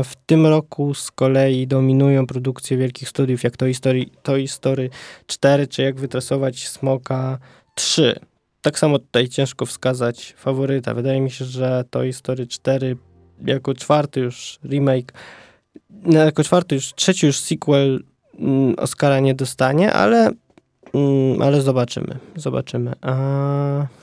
w 0.05 0.13
tym 0.27 0.47
roku 0.47 0.95
z 0.95 1.11
kolei 1.11 1.67
dominują 1.67 2.27
produkcje 2.27 2.77
wielkich 2.77 3.09
studiów, 3.09 3.43
jak 3.43 3.57
Toy 3.57 3.75
Story, 3.75 4.07
Toy 4.23 4.49
Story 4.49 4.91
4, 5.27 5.67
czy 5.67 5.83
jak 5.83 6.01
wytresować 6.01 6.69
Smoka 6.69 7.39
3 7.75 8.21
tak 8.63 8.79
samo 8.79 8.99
tutaj 8.99 9.29
ciężko 9.29 9.67
wskazać 9.67 10.35
faworyta. 10.37 10.95
Wydaje 10.95 11.21
mi 11.21 11.31
się, 11.31 11.45
że 11.45 11.85
Toy 11.91 12.13
Story 12.13 12.47
4 12.47 12.97
jako 13.47 13.75
czwarty 13.75 14.21
już 14.21 14.59
remake, 14.65 15.13
no, 15.91 16.25
jako 16.25 16.45
czwarty 16.45 16.75
już, 16.75 16.95
trzeci 16.95 17.27
już 17.27 17.41
sequel 17.41 18.05
mm, 18.39 18.75
Oscara 18.79 19.21
nie 19.21 19.35
dostanie, 19.35 19.93
ale, 19.93 20.31
mm, 20.95 21.43
ale 21.43 21.63
zobaczymy, 21.63 22.19
zobaczymy. 22.37 22.93
A... 23.01 24.02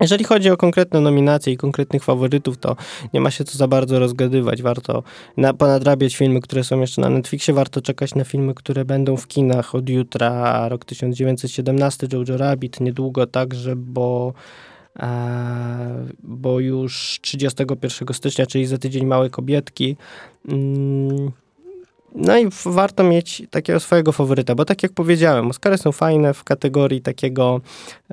Jeżeli 0.00 0.24
chodzi 0.24 0.50
o 0.50 0.56
konkretne 0.56 1.00
nominacje 1.00 1.52
i 1.52 1.56
konkretnych 1.56 2.04
faworytów, 2.04 2.58
to 2.58 2.76
nie 3.12 3.20
ma 3.20 3.30
się 3.30 3.44
co 3.44 3.58
za 3.58 3.68
bardzo 3.68 3.98
rozgadywać. 3.98 4.62
Warto 4.62 5.02
na, 5.36 5.54
ponadrabiać 5.54 6.16
filmy, 6.16 6.40
które 6.40 6.64
są 6.64 6.80
jeszcze 6.80 7.00
na 7.00 7.10
Netflixie. 7.10 7.54
Warto 7.54 7.80
czekać 7.80 8.14
na 8.14 8.24
filmy, 8.24 8.54
które 8.54 8.84
będą 8.84 9.16
w 9.16 9.26
kinach 9.26 9.74
od 9.74 9.88
jutra. 9.88 10.68
Rok 10.68 10.84
1917, 10.84 12.06
Jojo 12.12 12.36
Rabbit, 12.36 12.80
niedługo 12.80 13.26
także, 13.26 13.76
bo 13.76 14.32
e, 14.98 16.06
bo 16.22 16.60
już 16.60 17.18
31 17.22 18.14
stycznia, 18.14 18.46
czyli 18.46 18.66
za 18.66 18.78
tydzień 18.78 19.06
Małe 19.06 19.30
Kobietki. 19.30 19.96
No 22.14 22.38
i 22.38 22.48
warto 22.64 23.04
mieć 23.04 23.42
takiego 23.50 23.80
swojego 23.80 24.12
faworyta, 24.12 24.54
bo 24.54 24.64
tak 24.64 24.82
jak 24.82 24.92
powiedziałem, 24.92 25.50
Oscary 25.50 25.78
są 25.78 25.92
fajne 25.92 26.34
w 26.34 26.44
kategorii 26.44 27.00
takiego 27.00 27.60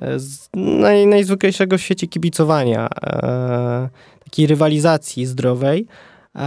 e, 0.01 0.17
naj, 0.53 1.07
najzwyklejszego 1.07 1.77
w 1.77 1.81
świecie 1.81 2.07
kibicowania, 2.07 2.89
e, 3.03 3.89
takiej 4.23 4.47
rywalizacji 4.47 5.25
zdrowej, 5.25 5.87
e, 6.35 6.39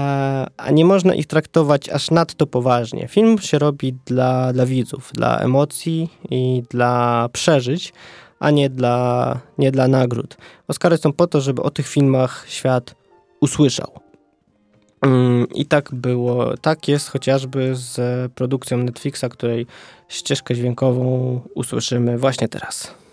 a 0.56 0.70
nie 0.70 0.84
można 0.84 1.14
ich 1.14 1.26
traktować 1.26 1.88
aż 1.88 2.10
nadto 2.10 2.46
poważnie. 2.46 3.08
Film 3.08 3.38
się 3.38 3.58
robi 3.58 3.96
dla, 4.06 4.52
dla 4.52 4.66
widzów, 4.66 5.10
dla 5.14 5.38
emocji 5.38 6.08
i 6.30 6.62
dla 6.70 7.28
przeżyć, 7.32 7.92
a 8.40 8.50
nie 8.50 8.70
dla, 8.70 9.38
nie 9.58 9.72
dla 9.72 9.88
nagród. 9.88 10.36
Oscary 10.68 10.96
są 10.96 11.12
po 11.12 11.26
to, 11.26 11.40
żeby 11.40 11.62
o 11.62 11.70
tych 11.70 11.88
filmach 11.88 12.44
świat 12.48 12.94
usłyszał. 13.40 14.03
I 15.54 15.66
tak 15.66 15.94
było, 15.94 16.56
tak 16.56 16.88
jest 16.88 17.08
chociażby 17.08 17.76
z 17.76 18.32
produkcją 18.32 18.78
Netflixa, 18.78 19.24
której 19.30 19.66
ścieżkę 20.08 20.54
dźwiękową 20.54 21.40
usłyszymy 21.54 22.18
właśnie 22.18 22.48
teraz. 22.48 23.03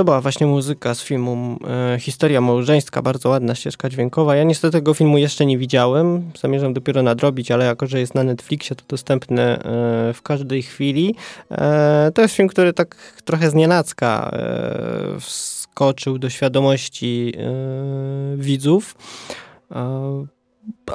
To 0.00 0.04
była 0.04 0.20
właśnie 0.20 0.46
muzyka 0.46 0.94
z 0.94 1.02
filmu 1.02 1.58
e, 1.94 1.98
Historia 1.98 2.40
małżeńska, 2.40 3.02
bardzo 3.02 3.28
ładna 3.28 3.54
ścieżka 3.54 3.88
dźwiękowa. 3.88 4.36
Ja 4.36 4.44
niestety 4.44 4.72
tego 4.72 4.94
filmu 4.94 5.18
jeszcze 5.18 5.46
nie 5.46 5.58
widziałem, 5.58 6.30
zamierzam 6.40 6.72
dopiero 6.72 7.02
nadrobić, 7.02 7.50
ale 7.50 7.64
jako, 7.64 7.86
że 7.86 8.00
jest 8.00 8.14
na 8.14 8.24
Netflixie, 8.24 8.76
to 8.76 8.84
dostępny 8.88 9.42
e, 9.42 9.58
w 10.14 10.22
każdej 10.22 10.62
chwili. 10.62 11.14
To 12.14 12.22
jest 12.22 12.34
film, 12.34 12.48
który 12.48 12.72
tak 12.72 12.96
trochę 13.24 13.50
znienacka 13.50 14.30
wskoczył 15.20 16.18
do 16.18 16.30
świadomości 16.30 17.32
widzów 18.36 18.94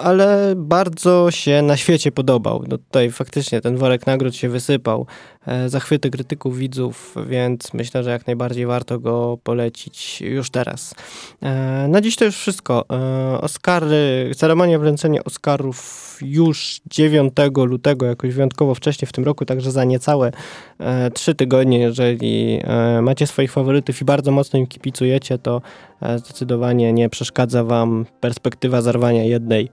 ale 0.04 0.54
bardzo 0.56 1.32
się 1.32 1.62
na 1.62 1.78
świecie 1.78 2.12
podobał. 2.12 2.64
No 2.68 2.78
tutaj 2.78 3.12
faktycznie 3.12 3.62
ten 3.62 3.78
worek 3.78 4.08
nagród 4.08 4.36
się 4.36 4.50
wysypał. 4.50 5.08
E, 5.48 5.70
zachwyty 5.70 6.10
krytyków, 6.10 6.58
widzów, 6.58 7.16
więc 7.28 7.74
myślę, 7.74 8.04
że 8.04 8.10
jak 8.10 8.28
najbardziej 8.28 8.66
warto 8.66 9.00
go 9.00 9.38
polecić 9.44 10.22
już 10.22 10.50
teraz. 10.50 10.96
E, 11.42 11.88
na 11.88 12.02
dziś 12.02 12.16
to 12.16 12.26
już 12.26 12.36
wszystko. 12.38 12.86
E, 12.90 13.42
Oscary, 13.42 14.32
ceremonia 14.36 14.80
wręczenia 14.80 15.24
Oscarów 15.24 16.18
już 16.22 16.82
9 16.86 17.34
lutego, 17.66 18.06
jakoś 18.06 18.34
wyjątkowo 18.34 18.76
wcześnie 18.76 19.08
w 19.08 19.12
tym 19.12 19.26
roku, 19.26 19.46
także 19.46 19.72
za 19.72 19.84
niecałe 19.84 20.32
trzy 21.14 21.36
tygodnie. 21.36 21.80
Jeżeli 21.80 22.60
macie 23.02 23.28
swoich 23.28 23.52
faworytów 23.52 24.02
i 24.02 24.06
bardzo 24.06 24.32
mocno 24.32 24.60
im 24.60 24.68
kipicujecie, 24.68 25.38
to 25.38 25.62
zdecydowanie 26.16 26.94
nie 26.94 27.10
przeszkadza 27.10 27.64
wam 27.64 28.06
perspektywa 28.22 28.82
zarwania 28.82 29.24
jednej 29.24 29.70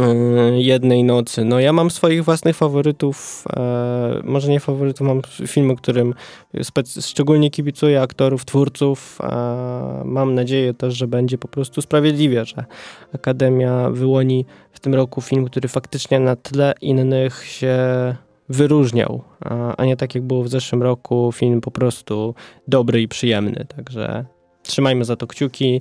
E, 0.00 0.60
jednej 0.60 1.04
nocy. 1.04 1.44
No 1.44 1.60
ja 1.60 1.72
mam 1.72 1.90
swoich 1.90 2.24
własnych 2.24 2.56
faworytów, 2.56 3.44
e, 3.56 4.20
może 4.24 4.48
nie 4.48 4.60
faworytów, 4.60 5.06
mam 5.06 5.22
filmy, 5.46 5.76
którym 5.76 6.14
szczególnie 7.00 7.50
kibicuję 7.50 8.02
aktorów, 8.02 8.44
twórców. 8.44 9.18
E, 9.22 10.02
mam 10.04 10.34
nadzieję 10.34 10.74
też, 10.74 10.96
że 10.96 11.06
będzie 11.06 11.38
po 11.38 11.48
prostu 11.48 11.82
sprawiedliwie, 11.82 12.44
że 12.44 12.64
Akademia 13.14 13.90
wyłoni 13.90 14.44
w 14.72 14.80
tym 14.80 14.94
roku 14.94 15.20
film, 15.20 15.44
który 15.44 15.68
faktycznie 15.68 16.20
na 16.20 16.36
tle 16.36 16.74
innych 16.80 17.44
się 17.44 17.76
wyróżniał, 18.48 19.22
a 19.76 19.84
nie 19.84 19.96
tak 19.96 20.14
jak 20.14 20.24
było 20.24 20.44
w 20.44 20.48
zeszłym 20.48 20.82
roku, 20.82 21.32
film 21.32 21.60
po 21.60 21.70
prostu 21.70 22.34
dobry 22.68 23.02
i 23.02 23.08
przyjemny. 23.08 23.66
Także 23.76 24.24
Trzymajmy 24.62 25.04
za 25.04 25.16
to 25.16 25.26
kciuki. 25.26 25.80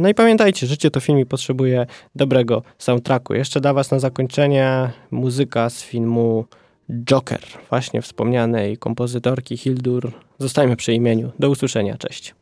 No 0.00 0.08
i 0.08 0.14
pamiętajcie, 0.14 0.66
życie 0.66 0.90
to 0.90 1.00
film 1.00 1.18
i 1.18 1.26
potrzebuje 1.26 1.86
dobrego 2.14 2.62
soundtracku. 2.78 3.34
Jeszcze 3.34 3.60
dla 3.60 3.72
Was 3.72 3.90
na 3.90 3.98
zakończenie 3.98 4.90
muzyka 5.10 5.70
z 5.70 5.82
filmu 5.82 6.44
Joker, 7.04 7.40
właśnie 7.70 8.02
wspomnianej 8.02 8.76
kompozytorki 8.76 9.56
Hildur. 9.56 10.12
Zostajmy 10.38 10.76
przy 10.76 10.92
imieniu. 10.92 11.32
Do 11.38 11.50
usłyszenia, 11.50 11.98
cześć. 11.98 12.34